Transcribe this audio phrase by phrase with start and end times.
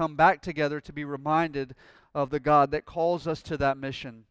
[0.00, 1.74] come back together to be reminded
[2.14, 4.24] of the God that calls us to that mission,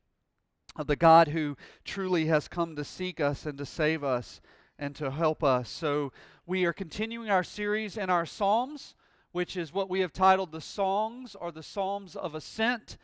[0.76, 4.42] of the God who truly has come to seek us and to save us
[4.80, 5.70] and to help us.
[5.70, 6.12] So
[6.48, 8.96] we are continuing our series in our Psalms,
[9.32, 12.98] which is what we have titled the Songs or the Psalms of Ascent.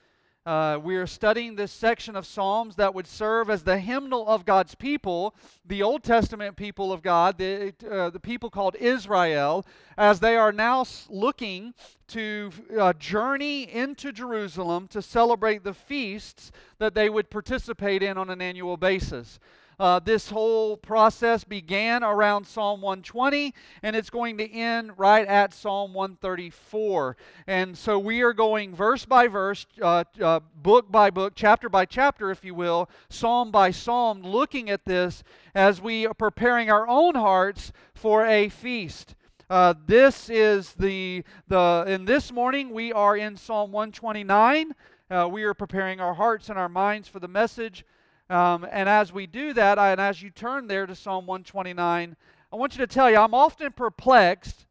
[0.46, 4.46] Uh, we are studying this section of Psalms that would serve as the hymnal of
[4.46, 5.34] God's people,
[5.66, 9.66] the Old Testament people of God, the, uh, the people called Israel,
[9.98, 11.74] as they are now looking
[12.10, 18.30] to uh, journey into Jerusalem to celebrate the feasts that they would participate in on
[18.30, 19.40] an annual basis.
[19.80, 25.54] Uh, this whole process began around Psalm 120 and it's going to end right at
[25.54, 27.18] Psalm 134.
[27.48, 31.86] And so we are going verse by verse, uh, uh, book by book, chapter by
[31.86, 36.88] chapter, if you will, psalm by psalm, looking at this as we are preparing our
[36.88, 39.16] own hearts for a feast.
[39.48, 44.74] Uh, this is the the in this morning we are in Psalm 129.
[45.12, 47.86] Uh, we are preparing our hearts and our minds for the message
[48.30, 52.16] um, and as we do that, I, and as you turn there to Psalm 129,
[52.52, 54.66] I want you to tell you, I'm often perplexed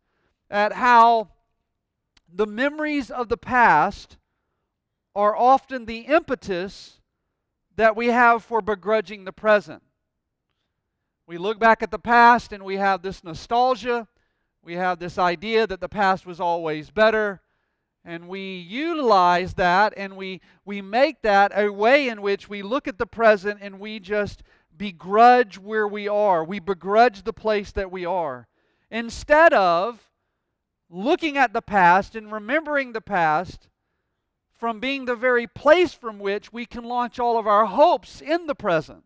[0.50, 1.28] at how
[2.32, 4.16] the memories of the past
[5.14, 7.00] are often the impetus
[7.77, 9.82] that we have for begrudging the present.
[11.27, 14.08] We look back at the past and we have this nostalgia.
[14.62, 17.41] We have this idea that the past was always better.
[18.05, 22.86] And we utilize that and we, we make that a way in which we look
[22.86, 24.42] at the present and we just
[24.77, 26.44] begrudge where we are.
[26.44, 28.47] We begrudge the place that we are.
[28.91, 30.10] Instead of
[30.91, 33.69] looking at the past and remembering the past
[34.52, 38.47] from being the very place from which we can launch all of our hopes in
[38.47, 39.05] the present.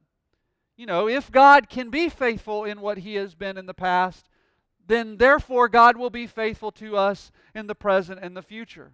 [0.76, 4.28] You know, if God can be faithful in what He has been in the past,
[4.88, 8.92] then therefore God will be faithful to us in the present and the future.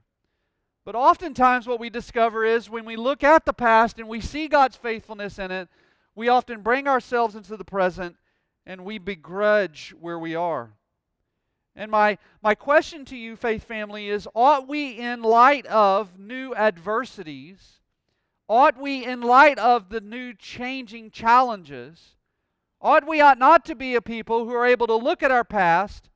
[0.85, 4.49] But oftentimes, what we discover is when we look at the past and we see
[4.49, 5.69] God's faithfulness in it,
[6.15, 8.17] we often bring ourselves into the present
[8.67, 10.73] and we begrudge where we are.
[11.77, 16.55] And my, my question to you, faith family, is ought we, in light of new
[16.55, 17.81] adversities,
[18.49, 22.15] ought we, in light of the new changing challenges,
[22.81, 25.45] Ought we ought not to be a people who are able to look at our
[25.45, 26.11] past,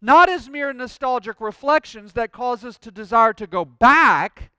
[0.00, 4.50] not as mere nostalgic reflections that cause us to desire to go back,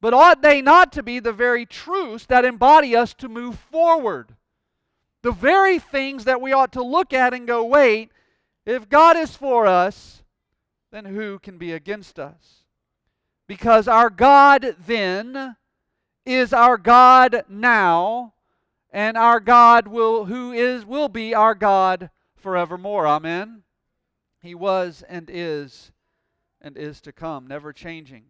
[0.00, 4.36] but ought they not to be the very truths that embody us to move forward?
[5.22, 8.10] The very things that we ought to look at and go, wait,
[8.66, 10.22] if God is for us,
[10.92, 12.64] then who can be against us?
[13.46, 15.56] Because our God then
[16.24, 18.34] is our God now
[18.94, 23.08] and our God will who is will be our God forevermore.
[23.08, 23.64] Amen.
[24.40, 25.90] He was and is
[26.60, 28.22] and is to come, never changing.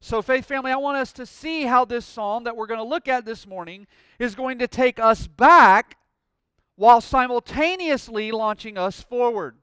[0.00, 2.84] So, faith family, I want us to see how this psalm that we're going to
[2.84, 3.86] look at this morning
[4.18, 5.96] is going to take us back
[6.74, 9.58] while simultaneously launching us forward.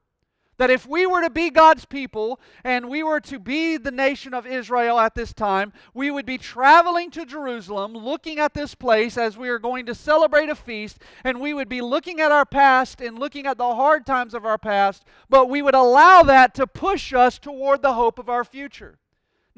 [0.59, 4.33] That if we were to be God's people and we were to be the nation
[4.33, 9.17] of Israel at this time, we would be traveling to Jerusalem, looking at this place
[9.17, 12.45] as we are going to celebrate a feast, and we would be looking at our
[12.45, 16.53] past and looking at the hard times of our past, but we would allow that
[16.55, 18.99] to push us toward the hope of our future.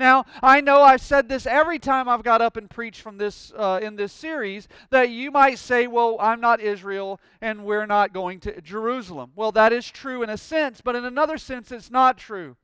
[0.01, 3.53] Now, I know I've said this every time I've got up and preached from this
[3.55, 8.11] uh, in this series that you might say, "Well, I'm not Israel and we're not
[8.11, 11.91] going to Jerusalem." Well, that is true in a sense, but in another sense it's
[11.91, 12.57] not true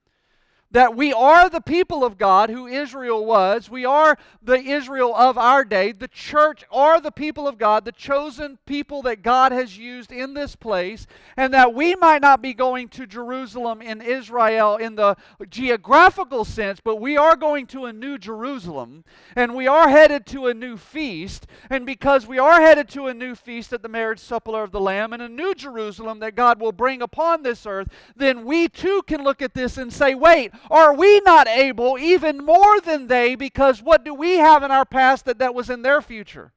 [0.72, 3.70] that we are the people of God who Israel was.
[3.70, 5.94] We are the Israel of our day.
[5.94, 10.34] The church are the people of God, the chosen people that God has used in
[10.34, 11.08] this place,
[11.38, 15.16] and that we might not be going to Jerusalem in Israel in the
[15.50, 20.48] geographical sense, but we are going to a new Jerusalem, and we are headed to
[20.48, 21.48] a new feast.
[21.70, 24.82] And because we are headed to a new feast at the marriage supper of the
[24.82, 29.02] Lamb and a new Jerusalem that God will bring upon this earth, then we too
[29.08, 33.36] can look at this and say, wait, are we not able, even more than they,
[33.36, 36.54] because what do we have in our past that, that was in their future?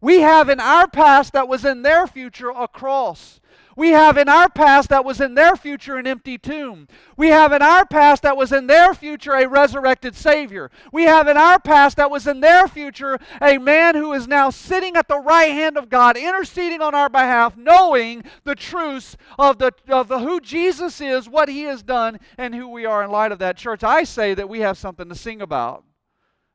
[0.00, 3.40] We have in our past that was in their future a cross.
[3.76, 6.88] We have in our past that was in their future an empty tomb.
[7.16, 10.70] We have in our past that was in their future a resurrected Savior.
[10.92, 14.50] We have in our past that was in their future a man who is now
[14.50, 19.58] sitting at the right hand of God, interceding on our behalf, knowing the truths of,
[19.58, 23.10] the, of the, who Jesus is, what he has done, and who we are in
[23.10, 23.84] light of that church.
[23.84, 25.84] I say that we have something to sing about.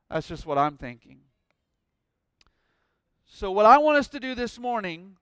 [0.10, 1.20] That's just what I'm thinking.
[3.26, 5.18] So, what I want us to do this morning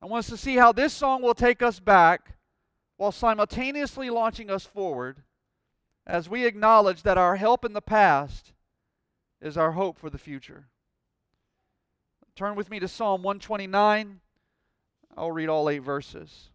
[0.00, 2.36] I want us to see how this song will take us back
[2.96, 5.22] while simultaneously launching us forward
[6.06, 8.52] as we acknowledge that our help in the past
[9.40, 10.66] is our hope for the future.
[12.34, 14.20] Turn with me to Psalm 129.
[15.16, 16.50] I'll read all eight verses.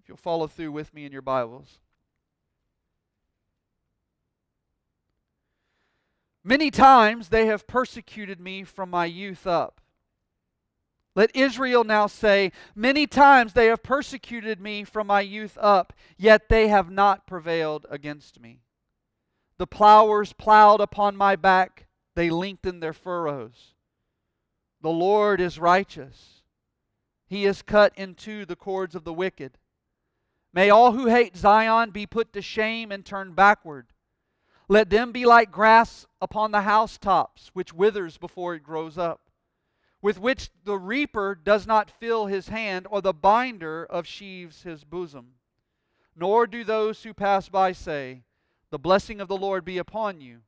[0.00, 1.78] If you'll follow through with me in your Bibles.
[6.42, 9.81] Many times they have persecuted me from my youth up.
[11.14, 16.48] Let Israel now say, Many times they have persecuted me from my youth up, yet
[16.48, 18.62] they have not prevailed against me.
[19.58, 23.74] The plowers plowed upon my back, they lengthened their furrows.
[24.80, 26.42] The Lord is righteous.
[27.26, 29.58] He has cut in two the cords of the wicked.
[30.54, 33.86] May all who hate Zion be put to shame and turn backward.
[34.68, 39.20] Let them be like grass upon the housetops, which withers before it grows up
[40.02, 44.82] with which the reaper does not fill his hand, or the binder of sheaves his
[44.82, 45.34] bosom.
[46.16, 48.24] Nor do those who pass by say,
[48.70, 50.40] The blessing of the Lord be upon you.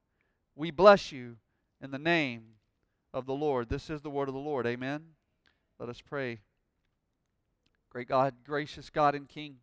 [0.57, 1.37] We bless you
[1.81, 2.57] in the name
[3.13, 3.69] of the Lord.
[3.69, 4.67] This is the word of the Lord.
[4.67, 5.05] Amen.
[5.79, 6.41] Let us pray.
[7.91, 9.59] Great God, gracious God and King,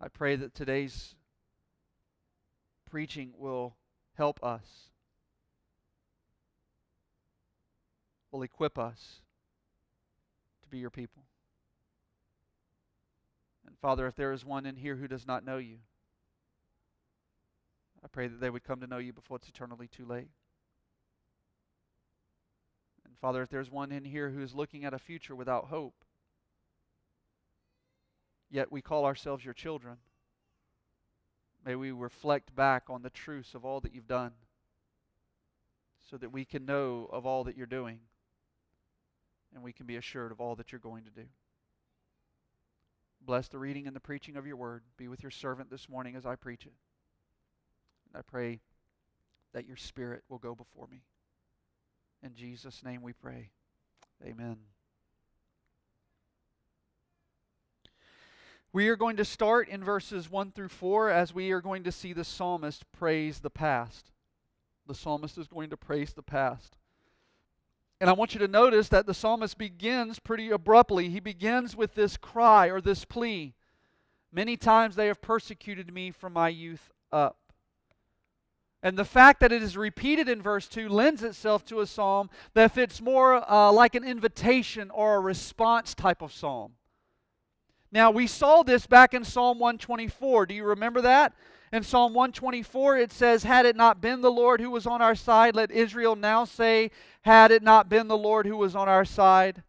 [0.00, 1.16] I pray that today's
[2.88, 3.74] preaching will
[4.16, 4.91] help us
[8.32, 9.20] will equip us
[10.62, 11.22] to be your people.
[13.66, 15.76] And Father, if there is one in here who does not know you,
[18.02, 20.30] I pray that they would come to know you before it's eternally too late.
[23.04, 25.94] And Father, if there's one in here who is looking at a future without hope,
[28.50, 29.98] yet we call ourselves your children,
[31.64, 34.32] may we reflect back on the truths of all that you've done
[36.10, 38.00] so that we can know of all that you're doing
[39.54, 41.26] and we can be assured of all that you're going to do.
[43.24, 44.82] Bless the reading and the preaching of your word.
[44.96, 46.72] Be with your servant this morning as I preach it.
[48.12, 48.60] And I pray
[49.52, 51.02] that your spirit will go before me.
[52.22, 53.50] In Jesus' name we pray.
[54.24, 54.56] Amen.
[58.72, 61.92] We are going to start in verses 1 through 4 as we are going to
[61.92, 64.10] see the psalmist praise the past.
[64.86, 66.78] The psalmist is going to praise the past.
[68.02, 71.08] And I want you to notice that the psalmist begins pretty abruptly.
[71.08, 73.54] He begins with this cry or this plea
[74.32, 77.36] Many times they have persecuted me from my youth up.
[78.82, 82.28] And the fact that it is repeated in verse 2 lends itself to a psalm
[82.54, 86.72] that fits more uh, like an invitation or a response type of psalm.
[87.92, 90.46] Now, we saw this back in Psalm 124.
[90.46, 91.34] Do you remember that?
[91.72, 95.14] In Psalm 124, it says, Had it not been the Lord who was on our
[95.14, 96.90] side, let Israel now say,
[97.22, 99.62] Had it not been the Lord who was on our side.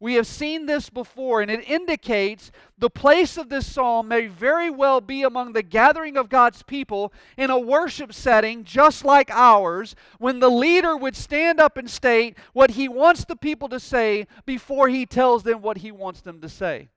[0.00, 4.70] We have seen this before, and it indicates the place of this psalm may very
[4.70, 9.94] well be among the gathering of God's people in a worship setting just like ours,
[10.18, 14.26] when the leader would stand up and state what he wants the people to say
[14.44, 16.88] before he tells them what he wants them to say.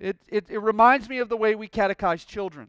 [0.00, 2.68] It, it, it reminds me of the way we catechize children,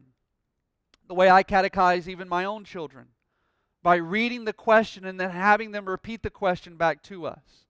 [1.06, 3.06] the way I catechize even my own children,
[3.82, 7.66] by reading the question and then having them repeat the question back to us.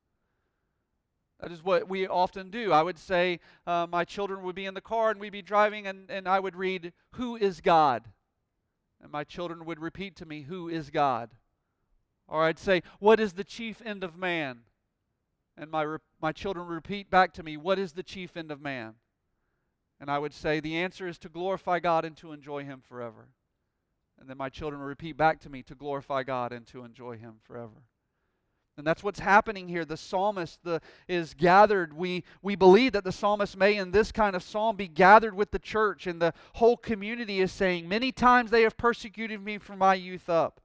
[1.40, 2.72] That is what we often do.
[2.72, 5.86] I would say uh, my children would be in the car and we'd be driving,
[5.86, 8.08] and, and I would read, Who is God?
[9.02, 11.30] And my children would repeat to me, Who is God?
[12.28, 14.60] Or I'd say, What is the chief end of man?
[15.56, 18.94] And my, my children repeat back to me, What is the chief end of man?
[20.00, 23.28] And I would say, the answer is to glorify God and to enjoy Him forever.
[24.18, 27.16] And then my children would repeat back to me, to glorify God and to enjoy
[27.18, 27.82] Him forever.
[28.76, 29.84] And that's what's happening here.
[29.84, 31.92] The psalmist the, is gathered.
[31.92, 35.50] We, we believe that the psalmist may, in this kind of psalm, be gathered with
[35.50, 39.78] the church, and the whole community is saying, Many times they have persecuted me from
[39.78, 40.62] my youth up.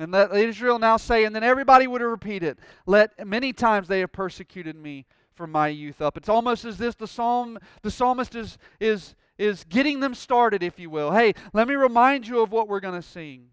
[0.00, 4.00] And let Israel now say, and then everybody would repeat it, Let many times they
[4.00, 6.16] have persecuted me from my youth up.
[6.16, 10.78] It's almost as if the psalm the psalmist is is is getting them started, if
[10.78, 11.12] you will.
[11.12, 13.48] Hey, let me remind you of what we're going to sing.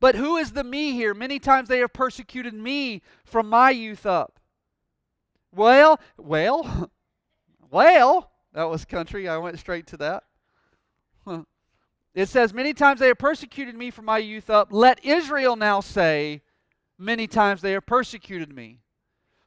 [0.00, 1.14] But who is the me here?
[1.14, 4.40] Many times they have persecuted me from my youth up.
[5.54, 6.90] Well, well,
[7.70, 9.28] well, that was country.
[9.28, 10.24] I went straight to that.
[12.14, 14.68] It says, Many times they have persecuted me from my youth up.
[14.70, 16.42] Let Israel now say,
[16.98, 18.80] Many times they have persecuted me.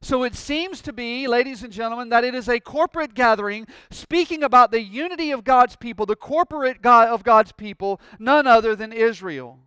[0.05, 4.43] So it seems to be, ladies and gentlemen, that it is a corporate gathering speaking
[4.43, 8.93] about the unity of God's people, the corporate God of God's people, none other than
[8.93, 9.61] Israel.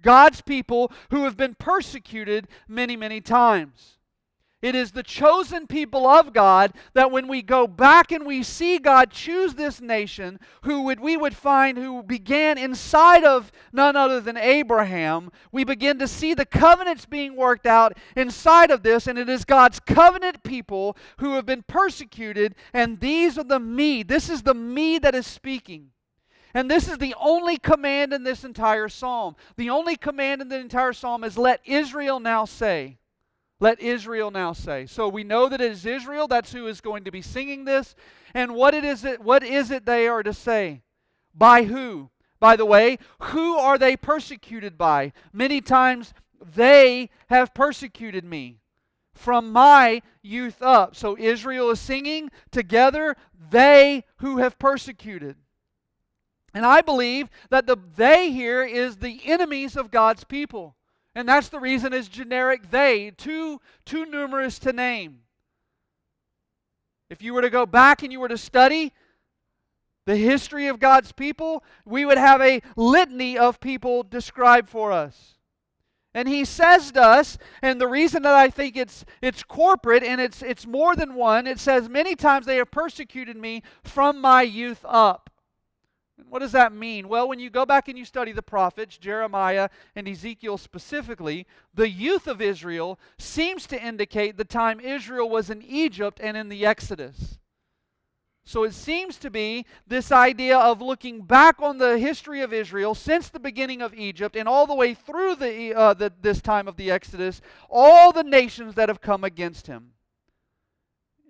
[0.00, 3.98] God's people who have been persecuted many, many times.
[4.62, 8.78] It is the chosen people of God that when we go back and we see
[8.78, 14.20] God choose this nation, who would we would find who began inside of none other
[14.20, 19.18] than Abraham, we begin to see the covenants being worked out inside of this, and
[19.18, 24.04] it is God's covenant people who have been persecuted, and these are the me.
[24.04, 25.90] This is the me that is speaking.
[26.54, 29.34] And this is the only command in this entire psalm.
[29.56, 32.98] The only command in the entire psalm is let Israel now say.
[33.62, 34.86] Let Israel now say.
[34.86, 36.26] So we know that it is Israel.
[36.26, 37.94] That's who is going to be singing this.
[38.34, 40.82] And what it is it what is it they are to say?
[41.32, 42.10] By who?
[42.40, 45.12] By the way, who are they persecuted by?
[45.32, 48.58] Many times they have persecuted me
[49.14, 50.96] from my youth up.
[50.96, 53.14] So Israel is singing together,
[53.50, 55.36] they who have persecuted.
[56.52, 60.74] And I believe that the they here is the enemies of God's people.
[61.14, 65.20] And that's the reason it's generic they, too, too numerous to name.
[67.10, 68.92] If you were to go back and you were to study
[70.06, 75.34] the history of God's people, we would have a litany of people described for us.
[76.14, 80.20] And he says to us, and the reason that I think it's it's corporate and
[80.20, 84.42] it's it's more than one, it says many times they have persecuted me from my
[84.42, 85.30] youth up.
[86.28, 87.08] What does that mean?
[87.08, 91.88] Well, when you go back and you study the prophets, Jeremiah and Ezekiel specifically, the
[91.88, 96.64] youth of Israel seems to indicate the time Israel was in Egypt and in the
[96.64, 97.38] Exodus.
[98.44, 102.94] So it seems to be this idea of looking back on the history of Israel
[102.94, 106.66] since the beginning of Egypt and all the way through the, uh, the, this time
[106.66, 107.40] of the Exodus,
[107.70, 109.92] all the nations that have come against him.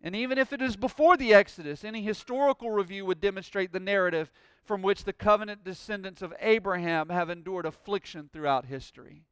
[0.02, 4.32] And even if it is before the Exodus, any historical review would demonstrate the narrative
[4.64, 9.22] from which the covenant descendants of Abraham have endured affliction throughout history.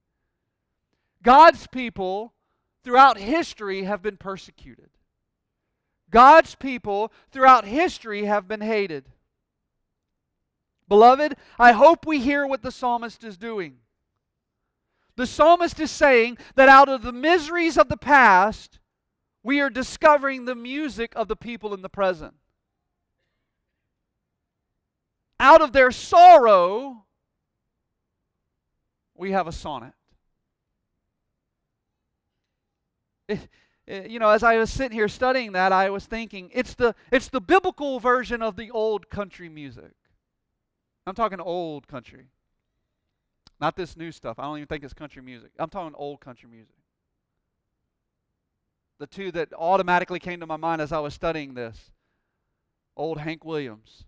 [1.22, 2.34] God's people
[2.84, 4.90] throughout history have been persecuted.
[6.10, 9.06] God's people throughout history have been hated.
[10.88, 13.76] Beloved, I hope we hear what the psalmist is doing.
[15.14, 18.79] The psalmist is saying that out of the miseries of the past,
[19.42, 22.34] we are discovering the music of the people in the present
[25.40, 27.04] out of their sorrow,
[29.16, 29.94] we have a sonnet.
[33.26, 33.48] It,
[33.86, 36.94] it, you know, as I was sitting here studying that, I was thinking it's the
[37.10, 39.94] it's the biblical version of the old country music.
[41.06, 42.26] I'm talking old country.
[43.60, 44.38] Not this new stuff.
[44.38, 45.52] I don't even think it's country music.
[45.58, 46.79] I'm talking old country music.
[49.00, 51.90] The two that automatically came to my mind as I was studying this
[52.96, 54.04] old Hank Williams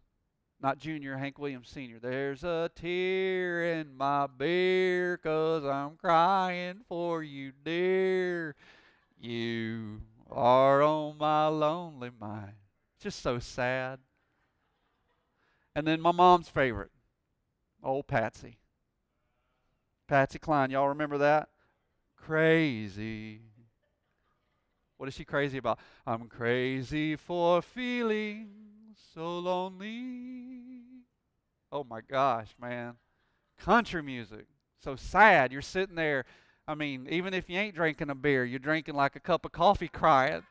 [0.62, 1.98] not junior, Hank Williams Sr.
[1.98, 8.54] There's a tear in my beer cause I'm crying for you, dear.
[9.20, 12.52] You are on my lonely mind.
[13.00, 13.98] Just so sad.
[15.74, 16.92] And then my mom's favorite,
[17.82, 18.58] old Patsy.
[20.06, 20.70] Patsy Cline.
[20.70, 21.48] Y'all remember that?
[22.16, 23.40] Crazy.
[25.02, 25.80] What is she crazy about?
[26.06, 28.50] I'm crazy for feeling
[29.12, 30.84] so lonely.
[31.72, 32.94] Oh my gosh, man.
[33.58, 34.46] Country music.
[34.78, 35.50] So sad.
[35.50, 36.24] You're sitting there.
[36.68, 39.50] I mean, even if you ain't drinking a beer, you're drinking like a cup of
[39.50, 40.44] coffee crying.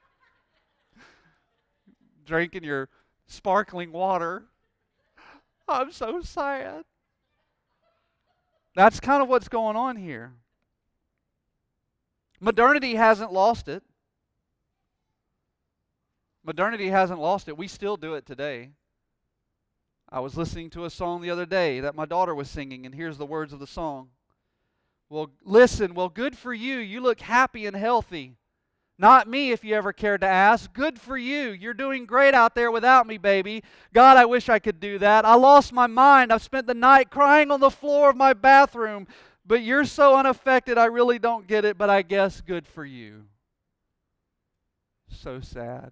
[2.25, 2.89] drinking your
[3.27, 4.43] sparkling water.
[5.69, 6.83] I'm so sad.
[8.75, 10.33] That's kind of what's going on here.
[12.41, 13.81] Modernity hasn't lost it.
[16.43, 17.57] Modernity hasn't lost it.
[17.57, 18.71] We still do it today.
[20.09, 22.93] I was listening to a song the other day that my daughter was singing, and
[22.93, 24.09] here's the words of the song.
[25.09, 26.77] Well, listen, well, good for you.
[26.77, 28.35] You look happy and healthy.
[28.97, 30.71] Not me, if you ever cared to ask.
[30.73, 31.49] Good for you.
[31.49, 33.63] You're doing great out there without me, baby.
[33.93, 35.25] God, I wish I could do that.
[35.25, 36.31] I lost my mind.
[36.31, 39.07] I've spent the night crying on the floor of my bathroom.
[39.45, 43.23] But you're so unaffected, I really don't get it, but I guess good for you.
[45.09, 45.91] So sad.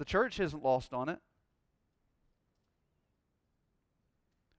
[0.00, 1.18] The church isn't lost on it.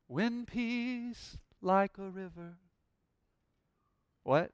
[0.06, 2.58] When peace like a river,
[4.22, 4.52] what?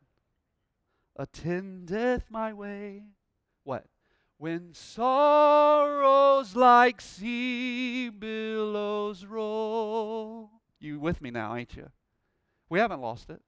[1.20, 3.03] Attendeth my way.
[3.65, 3.84] What?
[4.38, 10.51] When sorrows like sea billows roll.
[10.79, 11.89] You with me now, ain't you?
[12.70, 13.41] We haven't lost it.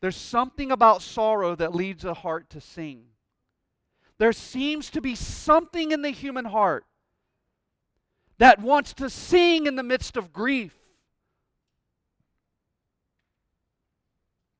[0.00, 3.08] There's something about sorrow that leads a heart to sing
[4.18, 6.84] there seems to be something in the human heart
[8.38, 10.74] that wants to sing in the midst of grief.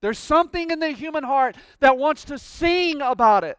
[0.00, 3.58] There's something in the human heart that wants to sing about it.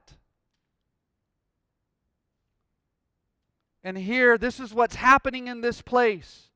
[3.83, 6.49] And here, this is what's happening in this place.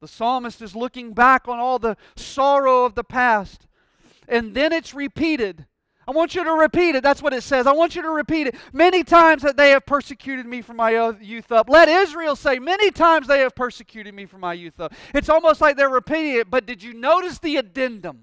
[0.00, 3.66] The psalmist is looking back on all the sorrow of the past.
[4.28, 5.66] And then it's repeated.
[6.08, 7.02] I want you to repeat it.
[7.02, 7.66] That's what it says.
[7.66, 8.54] I want you to repeat it.
[8.72, 10.88] Many times that they have persecuted me from my
[11.20, 11.68] youth up.
[11.68, 14.94] Let Israel say, Many times they have persecuted me from my youth up.
[15.12, 18.22] It's almost like they're repeating it, but did you notice the addendum?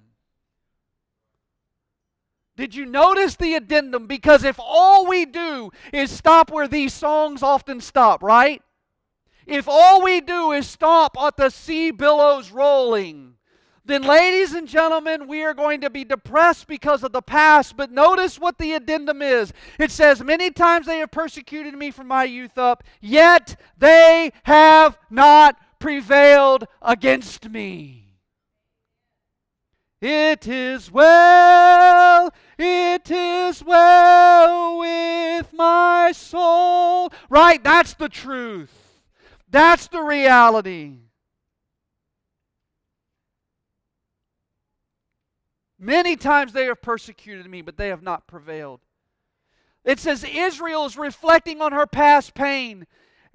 [2.57, 4.07] Did you notice the addendum?
[4.07, 8.63] Because if all we do is stop where these songs often stop, right?
[9.45, 13.34] If all we do is stop at the sea billows rolling,
[13.85, 17.77] then, ladies and gentlemen, we are going to be depressed because of the past.
[17.77, 19.53] But notice what the addendum is.
[19.77, 24.97] It says, Many times they have persecuted me from my youth up, yet they have
[25.11, 28.05] not prevailed against me.
[30.01, 37.13] It is well, it is well with my soul.
[37.29, 37.63] Right?
[37.63, 38.73] That's the truth.
[39.49, 41.04] That's the reality.
[45.85, 48.81] Many times they have persecuted me, but they have not prevailed.
[49.83, 52.87] It says Israel is reflecting on her past pain.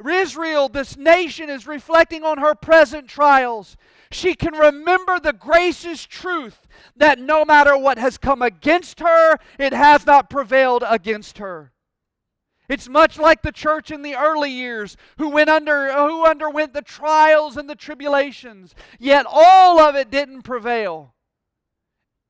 [0.04, 3.76] Israel, this nation, is reflecting on her present trials.
[4.10, 6.66] She can remember the gracious truth
[6.96, 11.70] that no matter what has come against her, it has not prevailed against her.
[12.68, 16.82] It's much like the church in the early years who went under who underwent the
[16.82, 21.14] trials and the tribulations, yet all of it didn't prevail.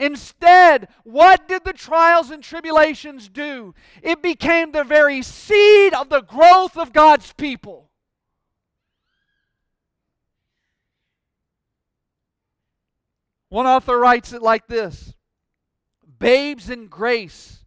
[0.00, 3.75] Instead, what did the trials and tribulations do?
[4.02, 7.90] It became the very seed of the growth of God's people.
[13.50, 15.12] One author writes it like this
[16.19, 17.62] Babes in grace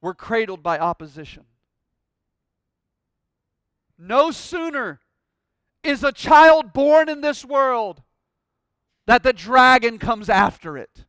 [0.00, 1.44] were cradled by opposition.
[3.96, 4.98] No sooner
[5.84, 8.02] is a child born in this world
[9.06, 11.04] that the dragon comes after it.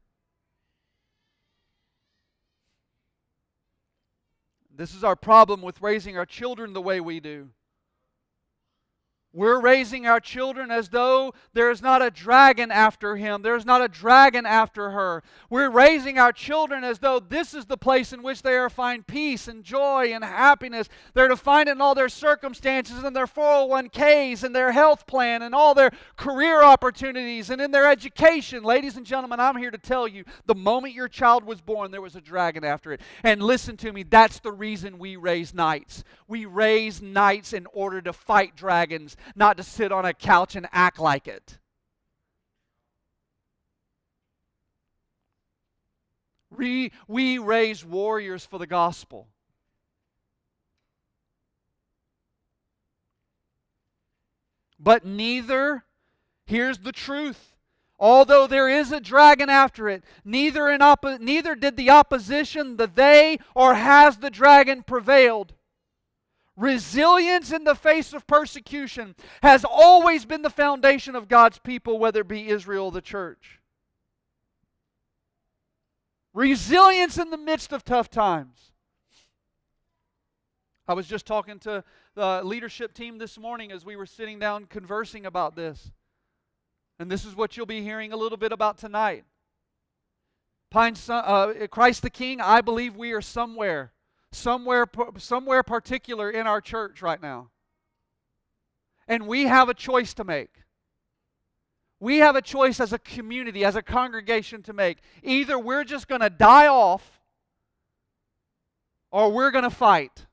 [4.76, 7.50] This is our problem with raising our children the way we do.
[9.34, 13.42] We're raising our children as though there is not a dragon after him.
[13.42, 15.24] There's not a dragon after her.
[15.50, 18.76] We're raising our children as though this is the place in which they are to
[18.76, 20.90] find peace and joy and happiness.
[21.14, 25.44] They're to find it in all their circumstances and their 401ks and their health plan
[25.44, 28.64] and all their career opportunities and in their education.
[28.64, 32.02] Ladies and gentlemen, I'm here to tell you the moment your child was born, there
[32.02, 33.00] was a dragon after it.
[33.24, 36.04] And listen to me, that's the reason we raise knights.
[36.28, 40.68] We raise knights in order to fight dragons not to sit on a couch and
[40.72, 41.58] act like it.
[46.50, 49.28] We, we raise warriors for the gospel.
[54.78, 55.84] But neither,
[56.46, 57.56] here's the truth.
[58.00, 62.88] Although there is a dragon after it, neither, in oppo- neither did the opposition, the
[62.88, 65.54] they, or has the dragon prevailed.
[66.58, 72.22] Resilience in the face of persecution has always been the foundation of God's people, whether
[72.22, 73.60] it be Israel or the church.
[76.34, 78.72] Resilience in the midst of tough times.
[80.88, 81.84] I was just talking to
[82.16, 85.92] the leadership team this morning as we were sitting down conversing about this.
[87.00, 89.24] And this is what you'll be hearing a little bit about tonight.
[90.70, 93.92] Pine, uh, Christ the King, I believe we are somewhere
[94.32, 94.86] somewhere,
[95.18, 97.50] somewhere particular in our church right now.
[99.08, 100.50] And we have a choice to make.
[102.00, 105.00] We have a choice as a community, as a congregation to make.
[105.22, 107.20] Either we're just going to die off
[109.12, 110.26] or we're going to fight.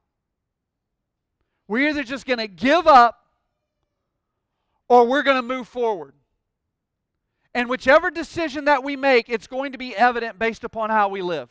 [1.67, 3.27] We're either just going to give up
[4.89, 6.15] or we're going to move forward.
[7.55, 11.21] And whichever decision that we make, it's going to be evident based upon how we
[11.21, 11.51] live.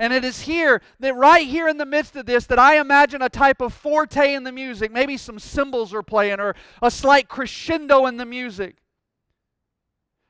[0.00, 3.20] And it is here, that right here in the midst of this, that I imagine
[3.20, 4.90] a type of forte in the music.
[4.90, 8.78] Maybe some cymbals are playing or a slight crescendo in the music.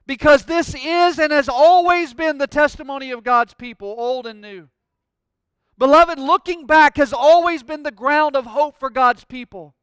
[0.09, 4.69] Because this is and has always been the testimony of God's people, old and new.
[5.79, 9.77] Beloved, looking back has always been the ground of hope for God's people.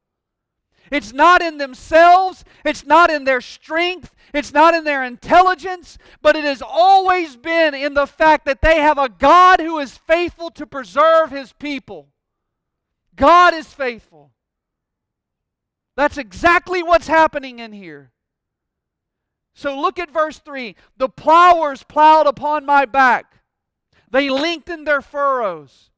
[0.92, 6.36] It's not in themselves, it's not in their strength, it's not in their intelligence, but
[6.36, 10.50] it has always been in the fact that they have a God who is faithful
[10.52, 12.08] to preserve his people.
[13.16, 14.32] God is faithful.
[15.96, 18.12] That's exactly what's happening in here.
[19.56, 20.76] So look at verse 3.
[20.98, 23.42] The plowers plowed upon my back,
[24.10, 25.90] they lengthened their furrows.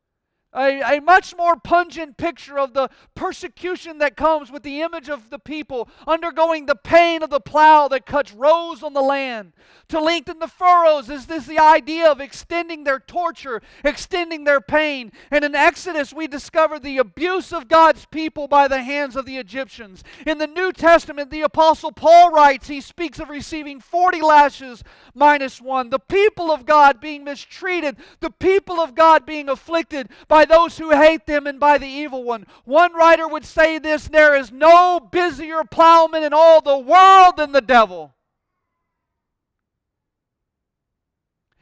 [0.56, 5.30] A, a, much more pungent picture of the persecution that comes with the image of
[5.30, 9.54] the people undergoing the pain of the plow that cuts rows on the land.
[9.90, 15.12] To lengthen the furrows is this the idea of extending their torture, extending their pain.
[15.30, 19.38] And in Exodus, we discover the abuse of God's people by the hands of the
[19.38, 20.04] Egyptians.
[20.26, 24.84] In the New Testament, the Apostle Paul writes, he speaks of receiving 40 lashes
[25.14, 25.90] minus one.
[25.90, 30.92] The people of God being mistreated, the people of God being afflicted by those who
[30.92, 32.46] hate them and by the evil one.
[32.66, 37.52] One writer would say this there is no busier plowman in all the world than
[37.52, 38.14] the devil.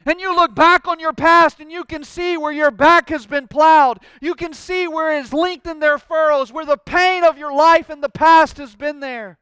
[0.08, 3.26] And you look back on your past and you can see where your back has
[3.26, 3.98] been plowed.
[4.22, 8.00] You can see where it's lengthened their furrows, where the pain of your life in
[8.00, 9.38] the past has been there.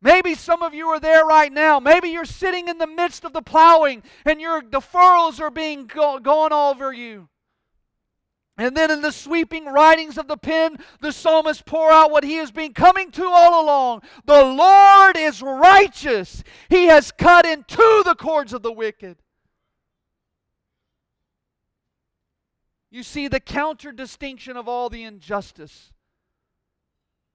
[0.00, 1.80] Maybe some of you are there right now.
[1.80, 5.86] Maybe you're sitting in the midst of the plowing and your the furrows are being
[5.86, 7.28] go, going over you.
[8.56, 12.34] And then in the sweeping writings of the pen, the psalmist pour out what he
[12.34, 14.02] has been coming to all along.
[14.24, 16.42] The Lord is righteous.
[16.68, 19.16] He has cut into the cords of the wicked.
[22.90, 25.92] You see the counter distinction of all the injustice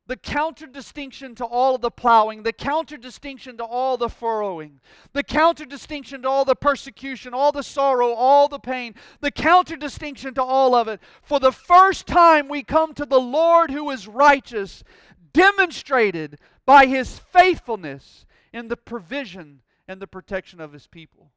[0.08, 4.82] the counter distinction to all of the plowing, the counter distinction to all the furrowing,
[5.14, 9.78] the counter distinction to all the persecution, all the sorrow, all the pain, the counter
[9.78, 11.00] distinction to all of it.
[11.22, 14.84] For the first time, we come to the Lord who is righteous,
[15.32, 21.32] demonstrated by his faithfulness in the provision and the protection of his people.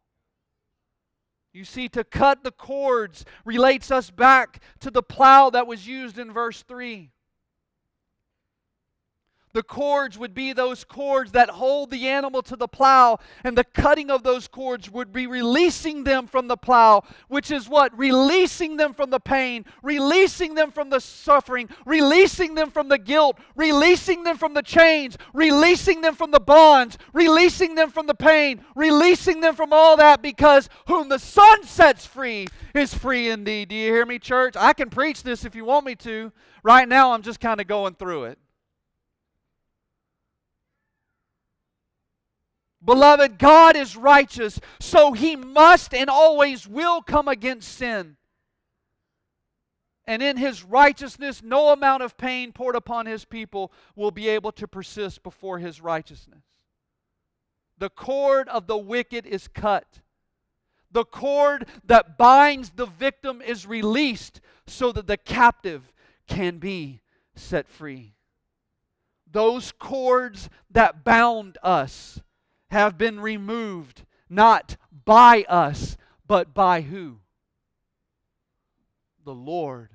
[1.52, 6.18] You see, to cut the cords relates us back to the plow that was used
[6.18, 7.12] in verse 3.
[9.56, 13.64] The cords would be those cords that hold the animal to the plow, and the
[13.64, 17.96] cutting of those cords would be releasing them from the plow, which is what?
[17.98, 23.38] Releasing them from the pain, releasing them from the suffering, releasing them from the guilt,
[23.54, 28.62] releasing them from the chains, releasing them from the bonds, releasing them from the pain,
[28.74, 33.70] releasing them from all that because whom the Son sets free is free indeed.
[33.70, 34.54] Do you hear me, church?
[34.54, 36.30] I can preach this if you want me to.
[36.62, 38.38] Right now, I'm just kind of going through it.
[42.87, 48.16] Beloved, God is righteous, so he must and always will come against sin.
[50.07, 54.53] And in his righteousness, no amount of pain poured upon his people will be able
[54.53, 56.44] to persist before his righteousness.
[57.79, 60.01] The cord of the wicked is cut.
[60.92, 65.92] The cord that binds the victim is released so that the captive
[66.29, 67.01] can be
[67.35, 68.14] set free.
[69.31, 72.20] Those cords that bound us
[72.70, 77.18] have been removed, not by us, but by who?
[79.24, 79.90] The Lord.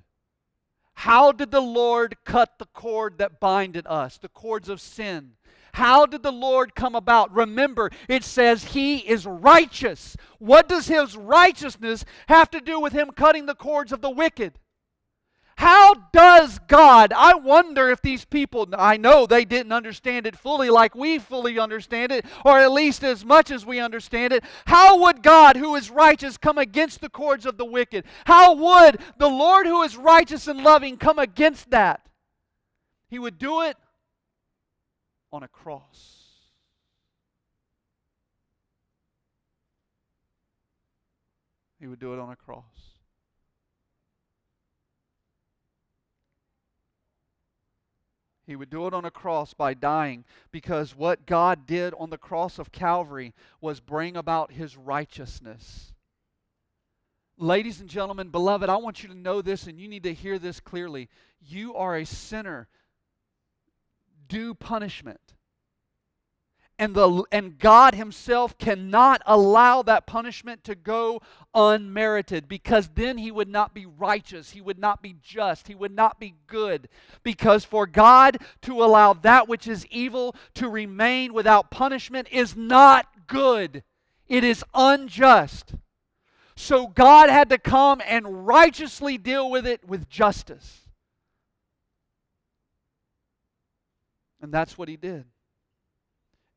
[0.93, 5.31] How did the Lord cut the cord that binded us, the cords of sin?
[5.73, 7.33] How did the Lord come about?
[7.33, 10.17] Remember, it says He is righteous.
[10.37, 14.59] What does His righteousness have to do with Him cutting the cords of the wicked?
[15.57, 20.69] How does God, I wonder if these people, I know they didn't understand it fully
[20.69, 24.43] like we fully understand it, or at least as much as we understand it.
[24.65, 28.05] How would God, who is righteous, come against the cords of the wicked?
[28.25, 32.01] How would the Lord, who is righteous and loving, come against that?
[33.09, 33.77] He would do it
[35.31, 36.17] on a cross.
[41.79, 42.90] He would do it on a cross.
[48.51, 52.17] He would do it on a cross by dying because what God did on the
[52.17, 55.93] cross of Calvary was bring about his righteousness.
[57.37, 60.37] Ladies and gentlemen, beloved, I want you to know this and you need to hear
[60.37, 61.07] this clearly.
[61.39, 62.67] You are a sinner
[64.27, 65.35] due punishment
[66.81, 71.21] and, the, and God Himself cannot allow that punishment to go
[71.53, 74.49] unmerited because then He would not be righteous.
[74.49, 75.67] He would not be just.
[75.67, 76.89] He would not be good.
[77.21, 83.05] Because for God to allow that which is evil to remain without punishment is not
[83.27, 83.83] good,
[84.27, 85.75] it is unjust.
[86.55, 90.79] So God had to come and righteously deal with it with justice.
[94.41, 95.30] And that's what He did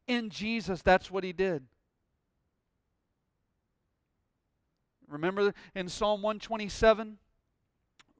[0.07, 1.65] in Jesus, that's what he did.
[5.09, 7.19] Remember in Psalm 127,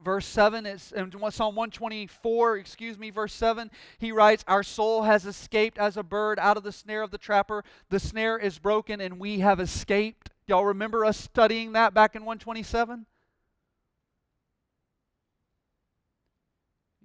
[0.05, 5.27] verse 7, it's in Psalm 124, excuse me, verse 7, he writes, Our soul has
[5.27, 7.65] escaped as a bird out of the snare of the trapper.
[7.89, 10.31] The snare is broken and we have escaped.
[10.47, 13.07] Y'all remember us studying that back in 127?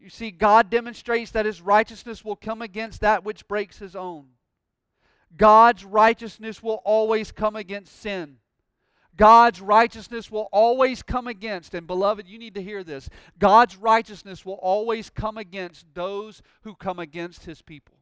[0.02, 4.28] You see, God demonstrates that his righteousness will come against that which breaks his own.
[5.36, 8.38] God's righteousness will always come against sin.
[9.16, 14.46] God's righteousness will always come against, and beloved, you need to hear this God's righteousness
[14.46, 17.98] will always come against those who come against his people.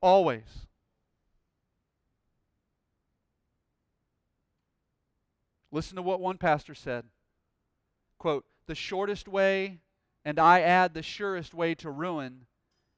[0.00, 0.68] Always.
[5.70, 7.04] Listen to what one pastor said.
[8.18, 9.80] Quote, the shortest way,
[10.28, 12.44] and I add the surest way to ruin,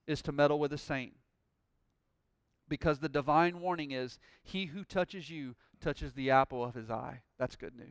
[0.04, 1.12] is to meddle with a saint
[2.68, 7.20] because the divine warning is he who touches you touches the apple of his eye.
[7.38, 7.86] That's good news.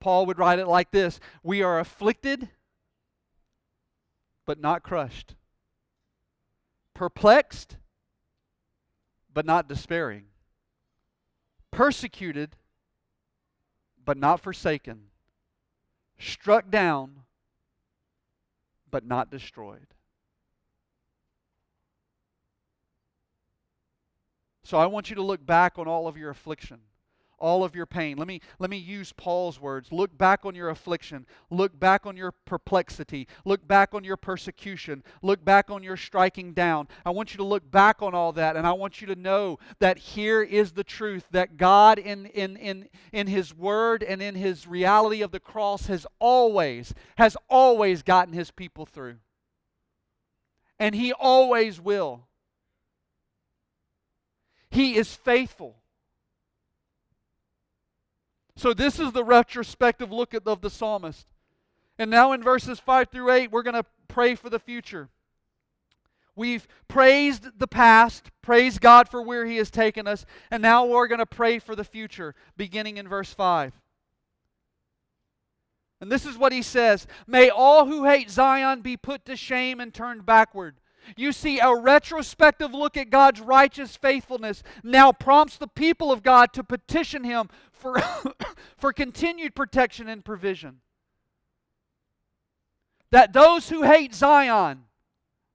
[0.00, 2.50] Paul would write it like this We are afflicted,
[4.44, 5.34] but not crushed,
[6.92, 7.78] perplexed,
[9.32, 10.24] but not despairing,
[11.70, 12.56] persecuted,
[14.04, 15.04] but not forsaken,
[16.18, 17.22] struck down,
[18.90, 19.86] but not destroyed.
[24.64, 26.80] So I want you to look back on all of your affliction,
[27.38, 28.16] all of your pain.
[28.16, 29.92] Let me, let me use Paul's words.
[29.92, 31.26] Look back on your affliction.
[31.50, 33.28] Look back on your perplexity.
[33.44, 35.02] Look back on your persecution.
[35.22, 36.88] Look back on your striking down.
[37.04, 39.58] I want you to look back on all that, and I want you to know
[39.80, 44.34] that here is the truth that God, in, in, in, in His Word and in
[44.34, 49.16] His reality of the cross, has always, has always gotten His people through.
[50.78, 52.28] And He always will.
[54.70, 55.76] He is faithful.
[58.58, 61.28] So, this is the retrospective look at, of the psalmist.
[61.96, 65.10] And now, in verses 5 through 8, we're going to pray for the future.
[66.34, 71.06] We've praised the past, praised God for where He has taken us, and now we're
[71.06, 73.80] going to pray for the future, beginning in verse 5.
[76.00, 79.78] And this is what he says May all who hate Zion be put to shame
[79.78, 80.80] and turned backward.
[81.16, 86.52] You see, a retrospective look at God's righteous faithfulness now prompts the people of God
[86.52, 88.00] to petition Him for,
[88.76, 90.80] for continued protection and provision.
[93.10, 94.84] That those who hate Zion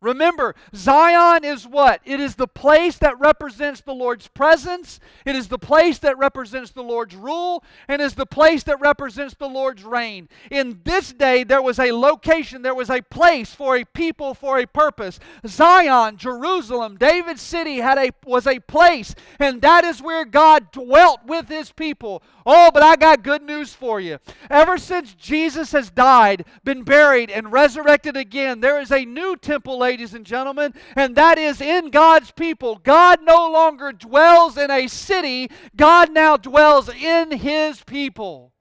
[0.03, 2.01] Remember, Zion is what?
[2.03, 6.71] It is the place that represents the Lord's presence, it is the place that represents
[6.71, 10.27] the Lord's rule, and is the place that represents the Lord's reign.
[10.51, 14.59] In this day, there was a location, there was a place for a people for
[14.59, 15.19] a purpose.
[15.47, 21.21] Zion, Jerusalem, David's city had a was a place, and that is where God dwelt
[21.25, 22.21] with his people.
[22.45, 24.19] Oh, but I got good news for you.
[24.49, 29.83] Ever since Jesus has died, been buried, and resurrected again, there is a new temple
[29.93, 32.81] ladies and gentlemen, and that is in God's people.
[32.83, 38.53] God no longer dwells in a city, God now dwells in His people.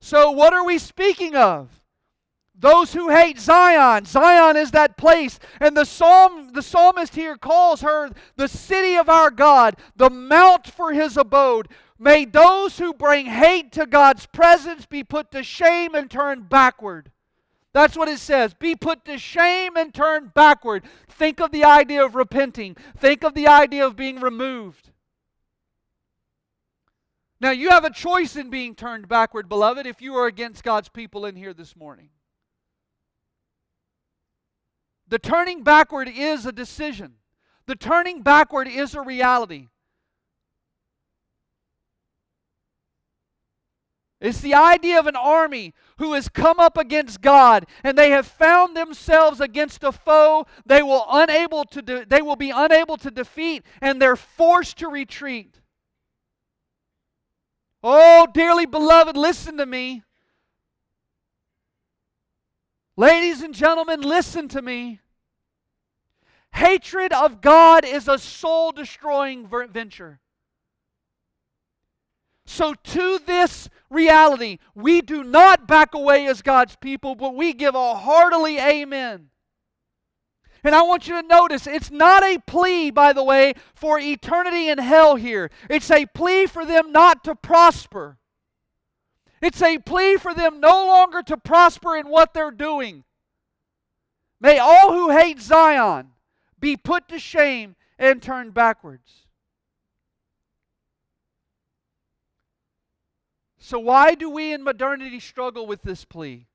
[0.00, 1.68] So, what are we speaking of?
[2.54, 4.04] Those who hate Zion.
[4.04, 5.40] Zion is that place.
[5.58, 10.68] And the psalm the psalmist here calls her the city of our God, the mount
[10.68, 11.66] for his abode.
[11.98, 17.10] May those who bring hate to God's presence be put to shame and turned backward.
[17.74, 18.54] That's what it says.
[18.54, 20.84] Be put to shame and turned backward.
[21.08, 22.76] Think of the idea of repenting.
[22.96, 24.92] Think of the idea of being removed.
[27.40, 30.88] Now, you have a choice in being turned backward, beloved, if you are against God's
[30.88, 32.10] people in here this morning.
[35.08, 37.14] The turning backward is a decision,
[37.66, 39.68] the turning backward is a reality.
[44.24, 48.26] It's the idea of an army who has come up against God and they have
[48.26, 53.10] found themselves against a foe they will unable to de- they will be unable to
[53.10, 55.60] defeat and they're forced to retreat.
[57.82, 60.02] Oh, dearly beloved, listen to me.
[62.96, 65.00] Ladies and gentlemen, listen to me.
[66.54, 70.18] Hatred of God is a soul destroying venture.
[72.46, 77.74] So, to this reality, we do not back away as God's people, but we give
[77.74, 79.30] a heartily amen.
[80.62, 84.68] And I want you to notice it's not a plea, by the way, for eternity
[84.68, 85.50] in hell here.
[85.68, 88.18] It's a plea for them not to prosper.
[89.42, 93.04] It's a plea for them no longer to prosper in what they're doing.
[94.40, 96.12] May all who hate Zion
[96.58, 99.23] be put to shame and turned backwards.
[103.64, 106.46] So, why do we in modernity struggle with this plea?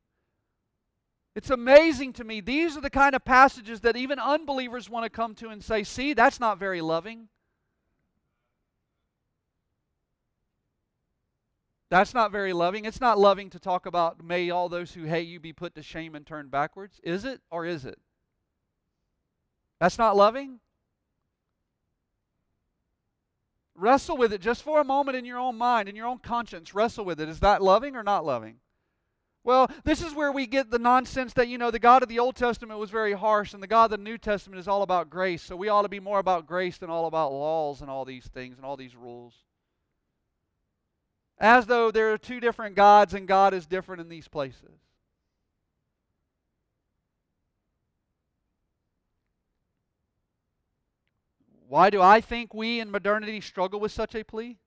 [1.36, 2.40] It's amazing to me.
[2.40, 5.84] These are the kind of passages that even unbelievers want to come to and say,
[5.84, 7.28] see, that's not very loving.
[11.90, 12.86] That's not very loving.
[12.86, 15.82] It's not loving to talk about, may all those who hate you be put to
[15.82, 17.02] shame and turned backwards.
[17.04, 17.98] Is it or is it?
[19.80, 20.60] That's not loving?
[23.80, 26.76] Wrestle with it just for a moment in your own mind, in your own conscience.
[26.76, 27.30] Wrestle with it.
[27.30, 28.58] Is that loving or not loving?
[29.44, 32.20] Well, this is where we get the nonsense that, you know, the God of the
[32.20, 35.10] Old Testament was very harsh and the God of the New Testament is all about
[35.10, 35.42] grace.
[35.42, 38.28] So we ought to be more about grace than all about laws and all these
[38.28, 39.34] things and all these rules
[41.40, 44.80] as though there are two different gods and God is different in these places.
[51.70, 54.58] Why do I think we in modernity struggle with such a plea?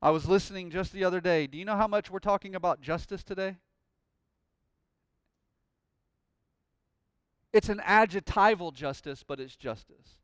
[0.00, 1.48] I was listening just the other day.
[1.48, 3.56] Do you know how much we're talking about justice today?
[7.52, 10.20] It's an adjectival justice, but it's justice.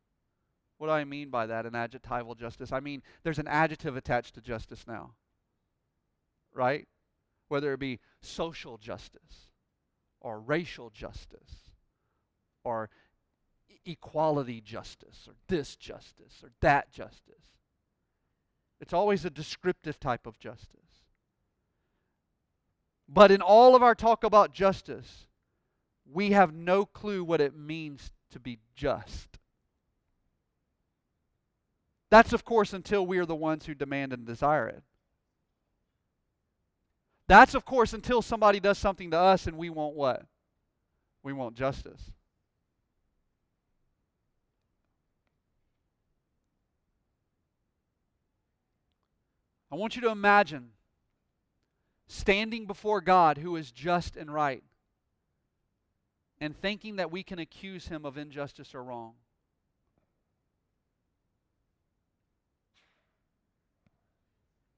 [0.79, 2.71] What do I mean by that, an adjectival justice?
[2.71, 5.15] I mean, there's an adjective attached to justice now,
[6.55, 6.87] right?
[7.49, 9.51] Whether it be social justice
[10.21, 11.73] or racial justice
[12.63, 12.89] or
[13.87, 17.23] equality justice or this justice or that justice.
[18.81, 20.81] It's always a descriptive type of justice.
[23.09, 25.27] But in all of our talk about justice,
[26.11, 29.39] we have no clue what it means to be just.
[32.11, 34.83] That's, of course, until we are the ones who demand and desire it.
[37.29, 40.25] That's, of course, until somebody does something to us and we want what?
[41.23, 42.13] We want justice.
[49.77, 50.71] I want you to imagine
[52.09, 54.63] standing before God who is just and right
[56.41, 59.13] and thinking that we can accuse him of injustice or wrong.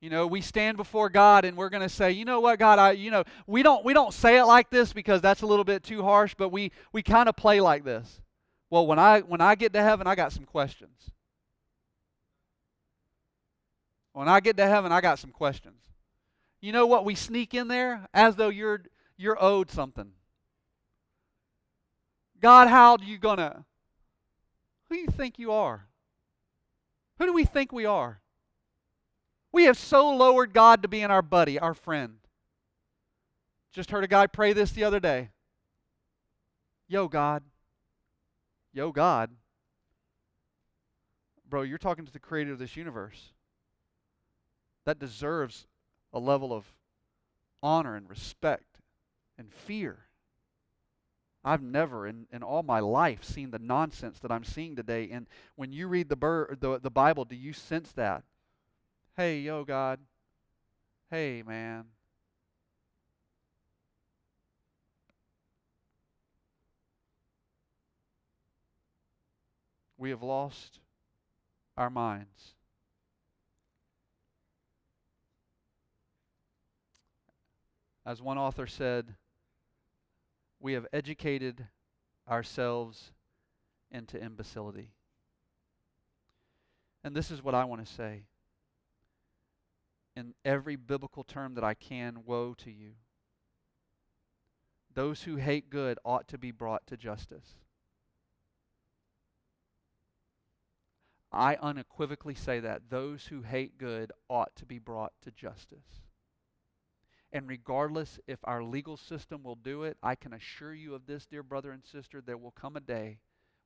[0.00, 2.80] You know, we stand before God and we're going to say, you know what, God,
[2.80, 5.64] I, you know, we don't we don't say it like this because that's a little
[5.64, 8.20] bit too harsh, but we we kind of play like this.
[8.68, 11.12] Well, when I when I get to heaven, I got some questions.
[14.12, 15.80] When I get to heaven, I got some questions.
[16.60, 17.04] You know what?
[17.04, 18.82] We sneak in there as though you're
[19.16, 20.12] you're owed something.
[22.40, 23.64] God, how are you gonna?
[24.88, 25.86] Who do you think you are?
[27.18, 28.20] Who do we think we are?
[29.52, 32.18] We have so lowered God to being our buddy, our friend.
[33.72, 35.30] Just heard a guy pray this the other day.
[36.86, 37.42] Yo, God.
[38.72, 39.30] Yo, God.
[41.48, 43.32] Bro, you're talking to the creator of this universe.
[44.88, 45.66] That deserves
[46.14, 46.64] a level of
[47.62, 48.78] honor and respect
[49.36, 49.98] and fear.
[51.44, 55.10] I've never in, in all my life seen the nonsense that I'm seeing today.
[55.12, 56.16] And when you read the,
[56.58, 58.22] the, the Bible, do you sense that?
[59.14, 59.98] Hey, yo, God.
[61.10, 61.84] Hey, man.
[69.98, 70.80] We have lost
[71.76, 72.54] our minds.
[78.08, 79.16] As one author said,
[80.60, 81.66] we have educated
[82.26, 83.12] ourselves
[83.90, 84.92] into imbecility.
[87.04, 88.22] And this is what I want to say
[90.16, 92.92] in every biblical term that I can woe to you.
[94.94, 97.56] Those who hate good ought to be brought to justice.
[101.30, 102.88] I unequivocally say that.
[102.88, 106.07] Those who hate good ought to be brought to justice.
[107.32, 111.26] And regardless if our legal system will do it, I can assure you of this,
[111.26, 113.18] dear brother and sister, there will come a day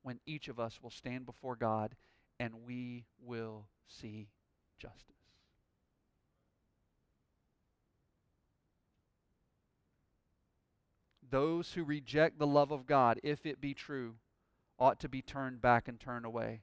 [0.03, 1.95] when each of us will stand before God
[2.41, 4.29] and we will see
[4.79, 5.13] justice.
[11.33, 14.15] those who reject the love of God, if it be true,
[14.79, 16.61] ought to be turned back and turned away.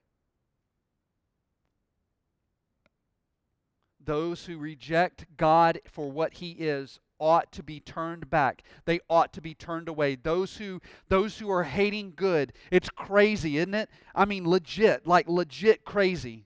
[4.04, 8.64] Those who reject God for what he is ought to be turned back.
[8.86, 10.16] They ought to be turned away.
[10.16, 10.80] Those who
[11.10, 13.90] those who are hating good, it's crazy, isn't it?
[14.16, 16.46] I mean legit, like legit crazy.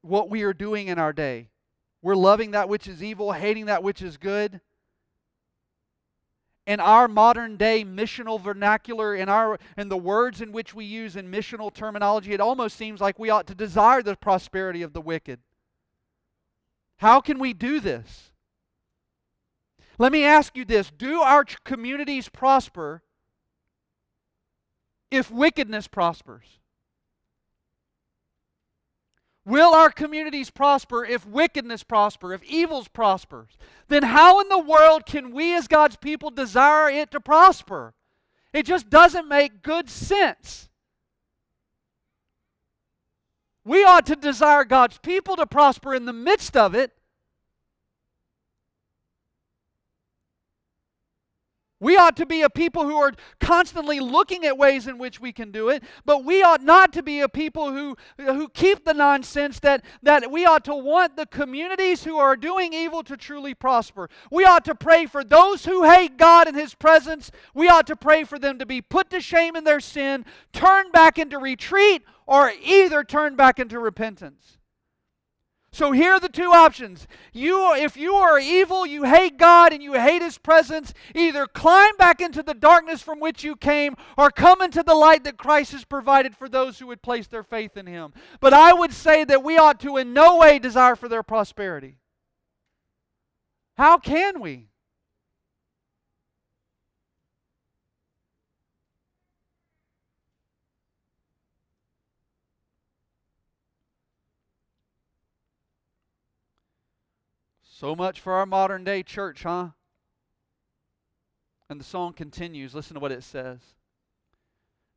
[0.00, 1.48] What we are doing in our day.
[2.02, 4.60] We're loving that which is evil, hating that which is good
[6.66, 11.16] in our modern day missional vernacular, in, our, in the words in which we use
[11.16, 15.00] in missional terminology, it almost seems like we ought to desire the prosperity of the
[15.00, 15.40] wicked.
[16.98, 18.30] How can we do this?
[19.98, 23.02] Let me ask you this Do our communities prosper
[25.10, 26.58] if wickedness prospers?
[29.46, 33.58] Will our communities prosper if wickedness prosper, if evils prospers?
[33.88, 37.92] Then how in the world can we as God's people desire it to prosper?
[38.54, 40.70] It just doesn't make good sense.
[43.64, 46.92] We ought to desire God's people to prosper in the midst of it
[51.84, 55.32] We ought to be a people who are constantly looking at ways in which we
[55.32, 58.94] can do it, but we ought not to be a people who, who keep the
[58.94, 63.52] nonsense that, that we ought to want the communities who are doing evil to truly
[63.52, 64.08] prosper.
[64.30, 67.30] We ought to pray for those who hate God and His presence.
[67.52, 70.24] We ought to pray for them to be put to shame in their sin,
[70.54, 74.56] turn back into retreat, or either turn back into repentance.
[75.74, 77.08] So here are the two options.
[77.32, 81.96] You if you are evil, you hate God and you hate his presence, either climb
[81.96, 85.72] back into the darkness from which you came or come into the light that Christ
[85.72, 88.12] has provided for those who would place their faith in him.
[88.38, 91.96] But I would say that we ought to in no way desire for their prosperity.
[93.76, 94.68] How can we?
[107.84, 109.68] So much for our modern day church, huh?
[111.68, 112.74] And the song continues.
[112.74, 113.58] Listen to what it says.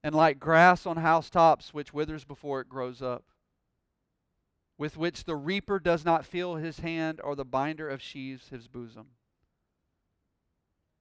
[0.05, 3.25] And like grass on housetops, which withers before it grows up,
[4.77, 8.69] with which the reaper does not feel his hand, or the binder of sheaves his
[8.69, 9.07] bosom.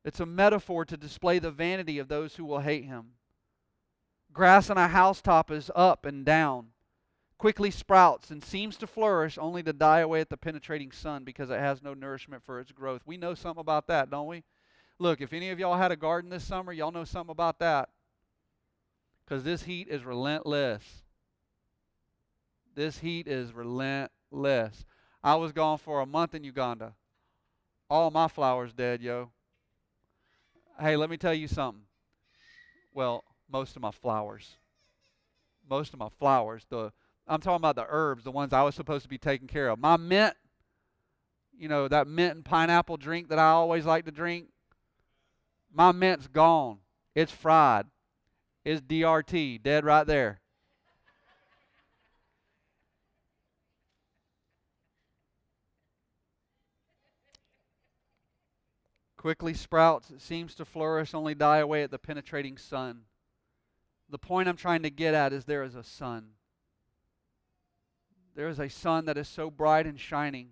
[0.04, 3.12] It's a metaphor to display the vanity of those who will hate him.
[4.32, 6.70] Grass on a housetop is up and down
[7.38, 11.50] quickly sprouts and seems to flourish only to die away at the penetrating sun because
[11.50, 13.02] it has no nourishment for its growth.
[13.04, 14.42] We know something about that, don't we?
[14.98, 17.90] Look, if any of y'all had a garden this summer, y'all know something about that.
[19.24, 20.82] Because this heat is relentless.
[22.74, 24.84] This heat is relentless.
[25.22, 26.94] I was gone for a month in Uganda.
[27.90, 29.30] All my flowers dead, yo.
[30.80, 31.82] Hey, let me tell you something.
[32.94, 34.56] Well, most of my flowers.
[35.68, 36.64] Most of my flowers.
[36.68, 36.92] The
[37.28, 39.78] I'm talking about the herbs, the ones I was supposed to be taking care of.
[39.78, 40.34] My mint,
[41.58, 44.48] you know, that mint and pineapple drink that I always like to drink,
[45.72, 46.78] my mint's gone.
[47.14, 47.86] It's fried.
[48.64, 50.40] It's DRT, dead right there.
[59.16, 63.00] Quickly sprouts, it seems to flourish, only die away at the penetrating sun.
[64.08, 66.35] The point I'm trying to get at is there is a sun.
[68.36, 70.50] There is a sun that is so bright and shining.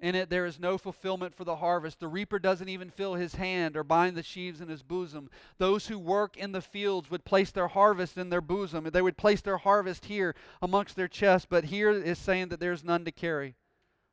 [0.00, 2.00] In it, there is no fulfillment for the harvest.
[2.00, 5.30] The reaper doesn't even fill his hand or bind the sheaves in his bosom.
[5.58, 8.88] Those who work in the fields would place their harvest in their bosom.
[8.90, 12.82] They would place their harvest here amongst their chests, but here is saying that there's
[12.82, 13.56] none to carry.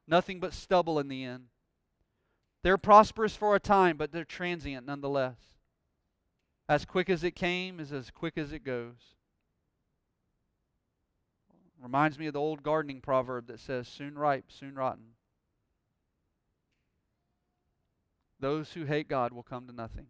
[0.08, 1.46] Nothing but stubble in the end.
[2.64, 5.40] They're prosperous for a time, but they're transient nonetheless.
[6.70, 9.16] As quick as it came is as quick as it goes.
[11.82, 15.16] Reminds me of the old gardening proverb that says, soon ripe, soon rotten.
[18.40, 20.08] Those who hate God will come to nothing.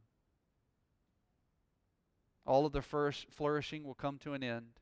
[2.45, 4.79] All of the first flourishing will come to an end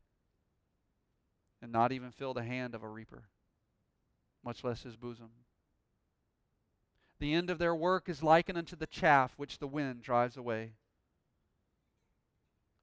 [1.62, 3.24] and not even fill the hand of a reaper,
[4.44, 5.30] much less his bosom.
[7.20, 10.74] The end of their work is likened unto the chaff which the wind drives away.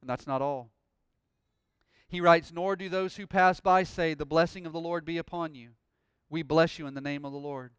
[0.00, 0.70] And that's not all.
[2.08, 5.18] He writes, Nor do those who pass by say, The blessing of the Lord be
[5.18, 5.70] upon you.
[6.28, 7.72] We bless you in the name of the Lord.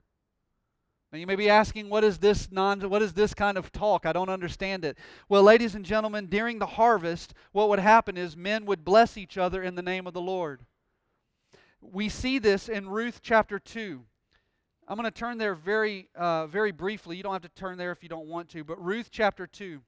[1.11, 4.05] Now you may be asking, what is this non what is this kind of talk?
[4.05, 4.97] I don't understand it.
[5.29, 9.37] Well, ladies and gentlemen, during the harvest, what would happen is men would bless each
[9.37, 10.65] other in the name of the Lord.
[11.79, 14.03] We see this in Ruth chapter 2.
[14.87, 17.15] I'm going to turn there very, uh, very briefly.
[17.15, 19.81] You don't have to turn there if you don't want to, but Ruth chapter 2.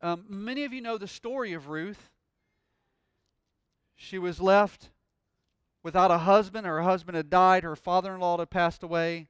[0.00, 2.10] Um, many of you know the story of Ruth.
[3.96, 4.90] She was left
[5.82, 6.66] without a husband.
[6.66, 7.64] Her husband had died.
[7.64, 9.28] Her father in law had passed away.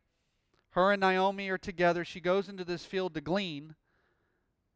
[0.70, 2.04] Her and Naomi are together.
[2.04, 3.74] She goes into this field to glean.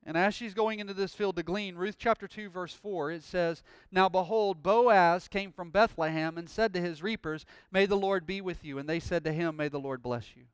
[0.04, 3.22] And as she's going into this field to glean, Ruth chapter 2, verse 4, it
[3.22, 3.62] says,
[3.92, 8.40] Now behold, Boaz came from Bethlehem and said to his reapers, May the Lord be
[8.40, 8.78] with you.
[8.78, 10.44] And they said to him, May the Lord bless you.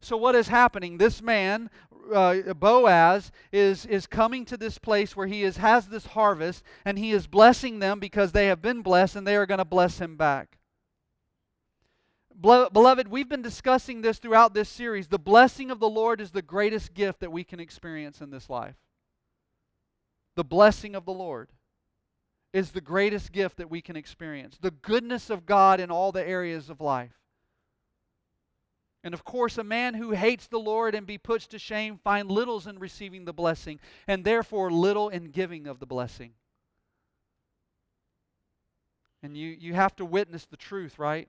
[0.00, 0.98] So, what is happening?
[0.98, 1.70] This man,
[2.14, 6.98] uh, Boaz, is, is coming to this place where he is, has this harvest, and
[6.98, 9.98] he is blessing them because they have been blessed, and they are going to bless
[9.98, 10.58] him back.
[12.38, 15.08] Beloved, we've been discussing this throughout this series.
[15.08, 18.50] The blessing of the Lord is the greatest gift that we can experience in this
[18.50, 18.76] life.
[20.34, 21.48] The blessing of the Lord
[22.52, 24.58] is the greatest gift that we can experience.
[24.60, 27.18] The goodness of God in all the areas of life.
[29.06, 32.28] And of course, a man who hates the Lord and be put to shame find
[32.28, 33.78] littles in receiving the blessing,
[34.08, 36.32] and therefore little in giving of the blessing.
[39.22, 41.28] And you, you have to witness the truth, right?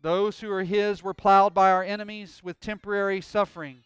[0.00, 3.78] Those who are his were plowed by our enemies with temporary suffering.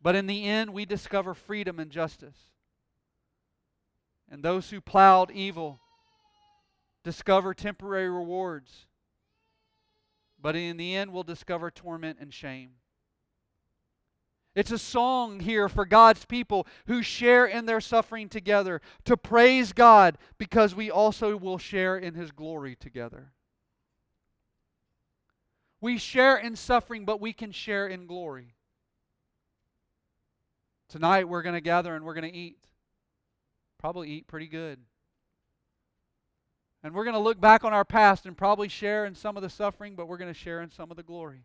[0.00, 2.36] But in the end, we discover freedom and justice.
[4.30, 5.80] And those who plowed evil
[7.02, 8.86] discover temporary rewards.
[10.42, 12.72] But in the end, we'll discover torment and shame.
[14.54, 19.72] It's a song here for God's people who share in their suffering together to praise
[19.72, 23.32] God because we also will share in His glory together.
[25.80, 28.54] We share in suffering, but we can share in glory.
[30.88, 32.58] Tonight we're going to gather and we're going to eat.
[33.78, 34.80] Probably eat pretty good.
[36.82, 39.42] And we're going to look back on our past and probably share in some of
[39.42, 41.44] the suffering, but we're going to share in some of the glory.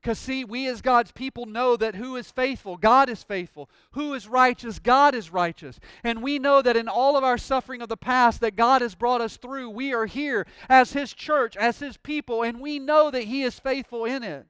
[0.00, 2.76] Because, see, we as God's people know that who is faithful?
[2.76, 3.68] God is faithful.
[3.92, 4.78] Who is righteous?
[4.78, 5.80] God is righteous.
[6.04, 8.94] And we know that in all of our suffering of the past that God has
[8.94, 13.10] brought us through, we are here as His church, as His people, and we know
[13.10, 14.46] that He is faithful in it.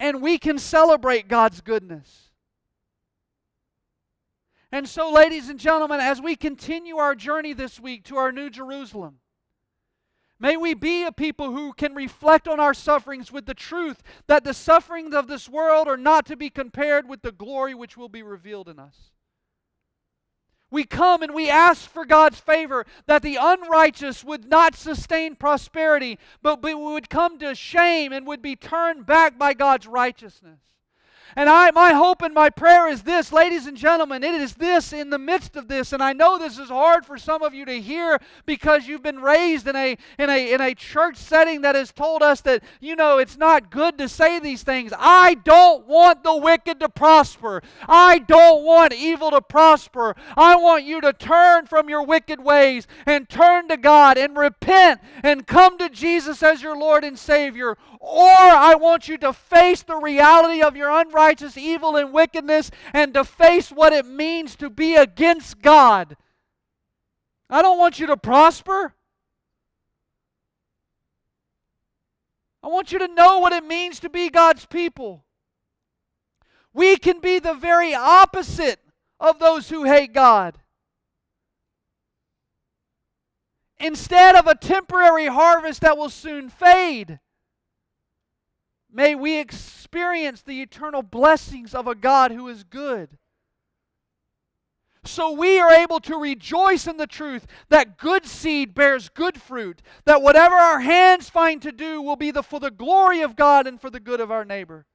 [0.00, 2.31] And we can celebrate God's goodness.
[4.72, 8.50] And so, ladies and gentlemen, as we continue our journey this week to our New
[8.50, 9.18] Jerusalem,
[10.42, 14.42] May we be a people who can reflect on our sufferings with the truth that
[14.42, 18.08] the sufferings of this world are not to be compared with the glory which will
[18.08, 19.12] be revealed in us.
[20.68, 26.18] We come and we ask for God's favor that the unrighteous would not sustain prosperity,
[26.42, 30.58] but we would come to shame and would be turned back by God's righteousness.
[31.36, 34.92] And I, my hope and my prayer is this, ladies and gentlemen, it is this
[34.92, 35.92] in the midst of this.
[35.92, 39.20] And I know this is hard for some of you to hear because you've been
[39.20, 42.96] raised in a, in a, in a church setting that has told us that, you
[42.96, 44.92] know, it's not good to say these things.
[44.98, 47.62] I don't want the wicked to prosper.
[47.88, 50.14] I don't want evil to prosper.
[50.36, 55.00] I want you to turn from your wicked ways and turn to God and repent
[55.22, 57.76] and come to Jesus as your Lord and Savior.
[58.00, 60.90] Or I want you to face the reality of your
[61.22, 66.16] unrighteous evil and wickedness and to face what it means to be against God.
[67.48, 68.94] I don't want you to prosper.
[72.62, 75.24] I want you to know what it means to be God's people.
[76.72, 78.80] We can be the very opposite
[79.20, 80.58] of those who hate God.
[83.78, 87.18] Instead of a temporary harvest that will soon fade,
[88.92, 93.16] May we experience the eternal blessings of a God who is good.
[95.04, 99.82] So we are able to rejoice in the truth that good seed bears good fruit,
[100.04, 103.66] that whatever our hands find to do will be the, for the glory of God
[103.66, 104.86] and for the good of our neighbor.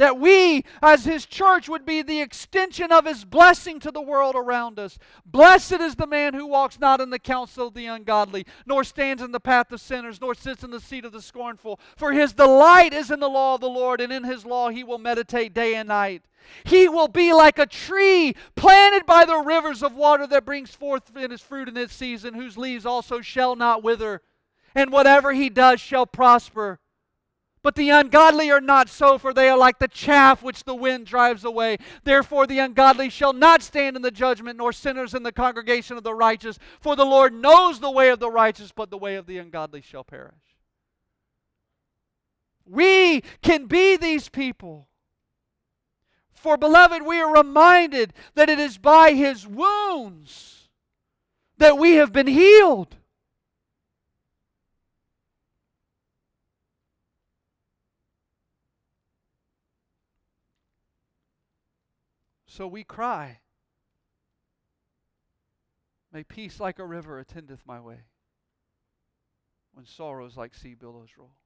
[0.00, 4.34] That we, as His church, would be the extension of His blessing to the world
[4.34, 4.98] around us.
[5.26, 9.22] Blessed is the man who walks not in the counsel of the ungodly, nor stands
[9.22, 11.78] in the path of sinners, nor sits in the seat of the scornful.
[11.98, 14.82] For his delight is in the law of the Lord, and in His law he
[14.82, 16.22] will meditate day and night.
[16.64, 21.14] He will be like a tree planted by the rivers of water that brings forth
[21.14, 24.22] in its fruit in its season, whose leaves also shall not wither,
[24.74, 26.80] and whatever he does shall prosper.
[27.62, 31.06] But the ungodly are not so, for they are like the chaff which the wind
[31.06, 31.76] drives away.
[32.04, 36.02] Therefore, the ungodly shall not stand in the judgment, nor sinners in the congregation of
[36.02, 36.58] the righteous.
[36.80, 39.82] For the Lord knows the way of the righteous, but the way of the ungodly
[39.82, 40.32] shall perish.
[42.64, 44.88] We can be these people.
[46.32, 50.70] For, beloved, we are reminded that it is by his wounds
[51.58, 52.96] that we have been healed.
[62.50, 63.38] So we cry.
[66.12, 68.00] May peace like a river attendeth my way
[69.72, 71.36] when sorrows like sea billows roll.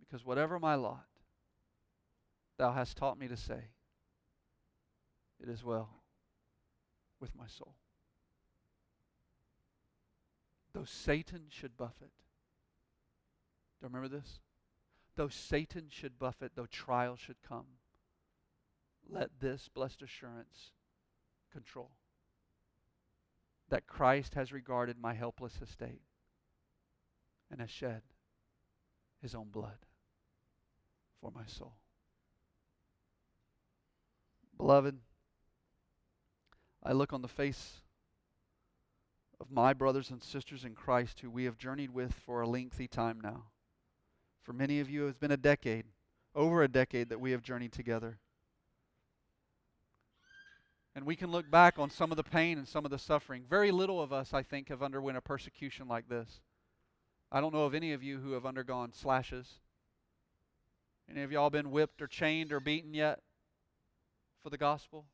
[0.00, 1.06] Because whatever my lot,
[2.58, 3.68] thou hast taught me to say,
[5.40, 5.90] it is well
[7.20, 7.76] with my soul.
[10.72, 12.10] though Satan should buffet.
[13.78, 14.40] Do you remember this?
[15.14, 17.66] Though Satan should buffet, though trial should come,
[19.08, 20.70] let this blessed assurance
[21.52, 21.90] control
[23.68, 26.02] that Christ has regarded my helpless estate
[27.50, 28.02] and has shed
[29.22, 29.78] his own blood
[31.20, 31.74] for my soul.
[34.56, 34.98] Beloved,
[36.82, 37.80] I look on the face
[39.40, 42.86] of my brothers and sisters in Christ who we have journeyed with for a lengthy
[42.86, 43.44] time now.
[44.42, 45.86] For many of you, it's been a decade,
[46.34, 48.18] over a decade, that we have journeyed together.
[50.96, 53.44] And we can look back on some of the pain and some of the suffering.
[53.48, 56.40] Very little of us, I think, have underwent a persecution like this.
[57.32, 59.54] I don't know of any of you who have undergone slashes.
[61.10, 63.20] Any of y'all been whipped or chained or beaten yet
[64.42, 65.04] for the gospel?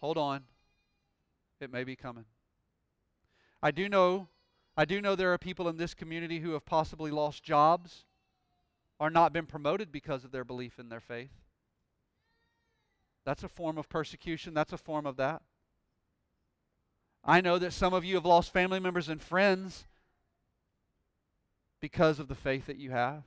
[0.00, 0.44] Hold on.
[1.60, 2.24] It may be coming.
[3.62, 4.28] I do know
[4.76, 8.04] I do know there are people in this community who have possibly lost jobs
[8.98, 11.32] or not been promoted because of their belief in their faith.
[13.24, 14.54] That's a form of persecution.
[14.54, 15.42] That's a form of that.
[17.24, 19.84] I know that some of you have lost family members and friends
[21.80, 23.24] because of the faith that you have.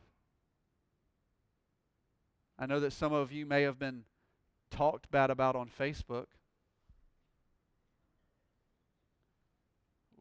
[2.58, 4.04] I know that some of you may have been
[4.72, 6.26] talked bad about on Facebook.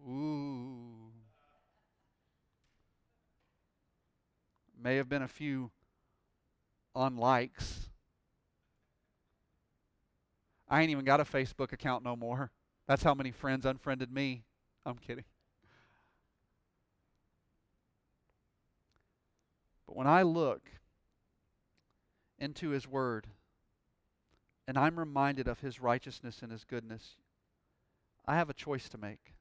[0.08, 1.12] Ooh.
[4.82, 5.70] May have been a few
[6.94, 7.91] unlikes.
[10.72, 12.50] I ain't even got a Facebook account no more.
[12.88, 14.44] That's how many friends unfriended me.
[14.86, 15.26] I'm kidding.
[19.86, 20.62] But when I look
[22.38, 23.26] into His Word
[24.66, 27.16] and I'm reminded of His righteousness and His goodness,
[28.26, 29.34] I have a choice to make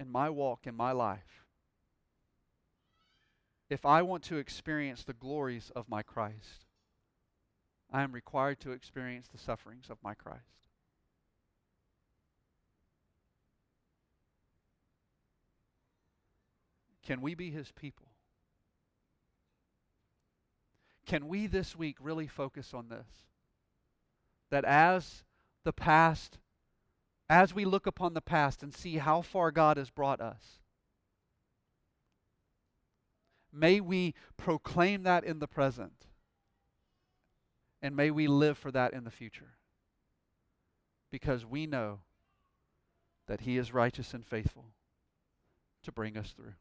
[0.00, 1.44] in my walk, in my life.
[3.68, 6.64] If I want to experience the glories of my Christ,
[7.90, 10.42] I am required to experience the sufferings of my Christ.
[17.06, 18.08] Can we be his people?
[21.06, 23.06] Can we this week really focus on this?
[24.50, 25.24] That as
[25.64, 26.36] the past,
[27.30, 30.60] as we look upon the past and see how far God has brought us,
[33.50, 36.08] may we proclaim that in the present
[37.82, 39.56] and may we live for that in the future.
[41.10, 42.00] Because we know
[43.26, 44.66] that He is righteous and faithful
[45.84, 46.54] to bring us through.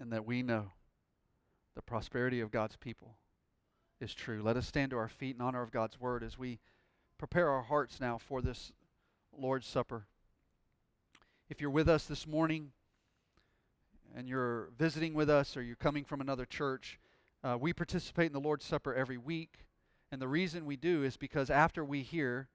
[0.00, 0.72] And that we know
[1.74, 3.16] the prosperity of God's people
[4.00, 4.42] is true.
[4.42, 6.58] Let us stand to our feet in honor of God's word as we
[7.18, 8.72] prepare our hearts now for this
[9.36, 10.06] Lord's Supper.
[11.48, 12.72] If you're with us this morning
[14.16, 16.98] and you're visiting with us or you're coming from another church,
[17.44, 19.66] uh, we participate in the Lord's Supper every week.
[20.10, 22.48] And the reason we do is because after we hear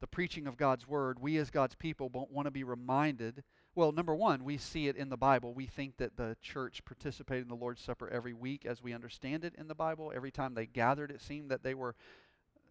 [0.00, 3.44] the preaching of God's Word, we as God's people want to be reminded.
[3.76, 5.54] Well, number one, we see it in the Bible.
[5.54, 9.44] We think that the church participated in the Lord's Supper every week as we understand
[9.44, 10.12] it in the Bible.
[10.14, 11.94] Every time they gathered, it seemed that they were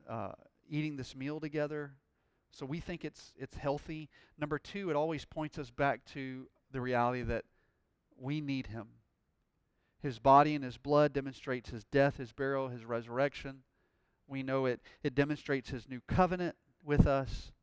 [0.10, 0.34] uh,
[0.70, 1.94] eating this meal together.
[2.52, 4.10] So we think it's, it's healthy.
[4.38, 7.46] Number two, it always points us back to the reality that
[8.18, 8.88] we need Him.
[10.04, 13.60] His body and his blood demonstrates his death, his burial, his resurrection.
[14.28, 17.54] We know it, it demonstrates his new covenant with us.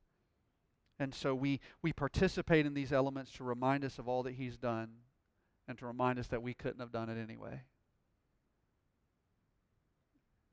[0.99, 4.57] And so we, we participate in these elements to remind us of all that he's
[4.57, 4.88] done
[5.68, 7.61] and to remind us that we couldn't have done it anyway.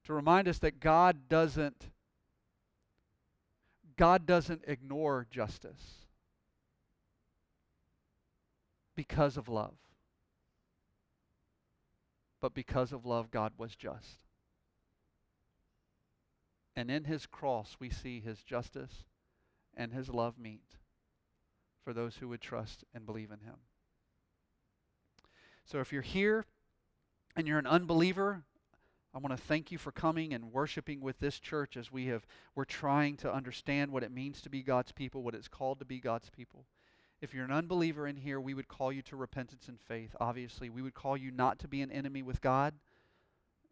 [0.03, 1.89] To remind us that God doesn't
[3.95, 6.05] God doesn't ignore justice
[8.95, 9.73] because of love
[12.47, 14.19] but because of love, God was just.
[16.77, 19.03] And in his cross, we see his justice
[19.75, 20.77] and his love meet
[21.83, 23.57] for those who would trust and believe in him.
[25.65, 26.45] So if you're here
[27.35, 28.45] and you're an unbeliever,
[29.13, 32.25] I want to thank you for coming and worshiping with this church as we have
[32.55, 35.85] we're trying to understand what it means to be God's people, what it's called to
[35.85, 36.63] be God's people.
[37.20, 40.15] If you're an unbeliever in here, we would call you to repentance and faith.
[40.20, 42.76] Obviously, we would call you not to be an enemy with God,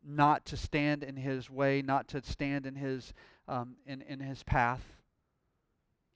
[0.04, 3.14] not to stand in His way, not to stand in His
[3.48, 4.84] um, in in His path.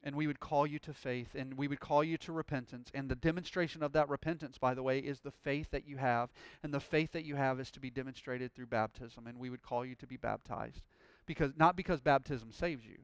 [0.01, 2.89] And we would call you to faith, and we would call you to repentance.
[2.93, 6.29] And the demonstration of that repentance, by the way, is the faith that you have.
[6.63, 9.27] And the faith that you have is to be demonstrated through baptism.
[9.27, 10.83] And we would call you to be baptized,
[11.25, 12.97] because not because baptism saves you,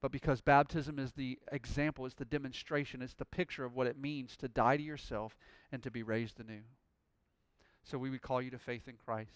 [0.00, 3.98] but because baptism is the example, it's the demonstration, it's the picture of what it
[3.98, 5.36] means to die to yourself
[5.72, 6.62] and to be raised anew.
[7.82, 9.32] So we would call you to faith in Christ.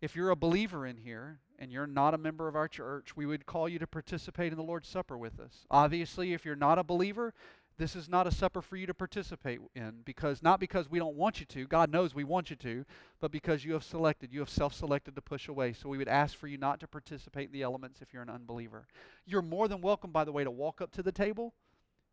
[0.00, 3.26] If you're a believer in here and you're not a member of our church, we
[3.26, 5.66] would call you to participate in the Lord's Supper with us.
[5.70, 7.34] Obviously, if you're not a believer,
[7.78, 11.14] this is not a supper for you to participate in because not because we don't
[11.14, 12.84] want you to, God knows we want you to,
[13.20, 15.72] but because you have selected, you have self selected to push away.
[15.72, 18.30] So we would ask for you not to participate in the elements if you're an
[18.30, 18.86] unbeliever.
[19.26, 21.54] You're more than welcome, by the way, to walk up to the table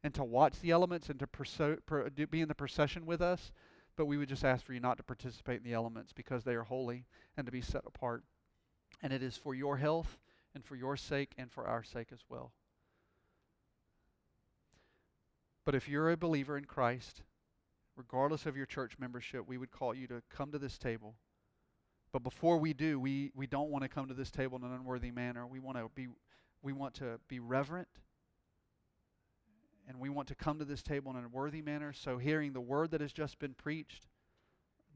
[0.03, 3.51] and to watch the elements and to perso- per- be in the procession with us,
[3.95, 6.53] but we would just ask for you not to participate in the elements because they
[6.53, 7.05] are holy
[7.37, 8.23] and to be set apart.
[9.01, 10.19] And it is for your health
[10.53, 12.51] and for your sake and for our sake as well.
[15.65, 17.23] But if you're a believer in Christ,
[17.95, 21.15] regardless of your church membership, we would call you to come to this table.
[22.11, 24.73] But before we do, we, we don't want to come to this table in an
[24.73, 25.45] unworthy manner.
[25.47, 26.07] We want to be
[26.61, 27.87] we want to be reverent
[29.87, 31.93] and we want to come to this table in a worthy manner.
[31.93, 34.07] So hearing the word that has just been preached,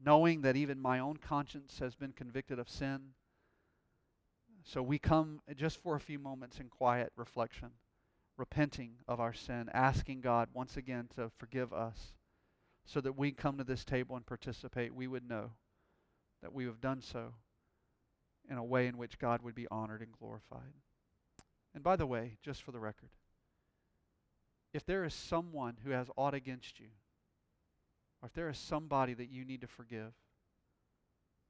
[0.04, 3.00] knowing that even my own conscience has been convicted of sin.
[4.64, 7.70] So we come just for a few moments in quiet reflection
[8.36, 12.14] repenting of our sin, asking God once again to forgive us
[12.86, 15.52] so that we come to this table and participate, we would know
[16.42, 17.34] that we have done so
[18.50, 20.72] in a way in which God would be honored and glorified.
[21.74, 23.10] And by the way, just for the record,
[24.72, 26.88] if there is someone who has aught against you,
[28.22, 30.12] or if there is somebody that you need to forgive,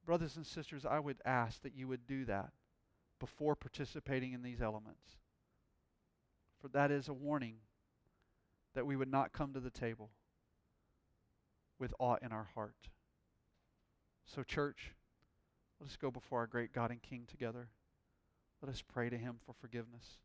[0.05, 2.51] brothers and sisters, I would ask that you would do that
[3.19, 5.20] before participating in these elements.
[6.61, 7.55] For that is a warning
[8.75, 10.11] that we would not come to the table
[11.79, 12.89] with aught in our heart.
[14.25, 14.93] So, church,
[15.79, 17.69] let us go before our great God and King together.
[18.61, 20.19] Let us pray to Him for forgiveness.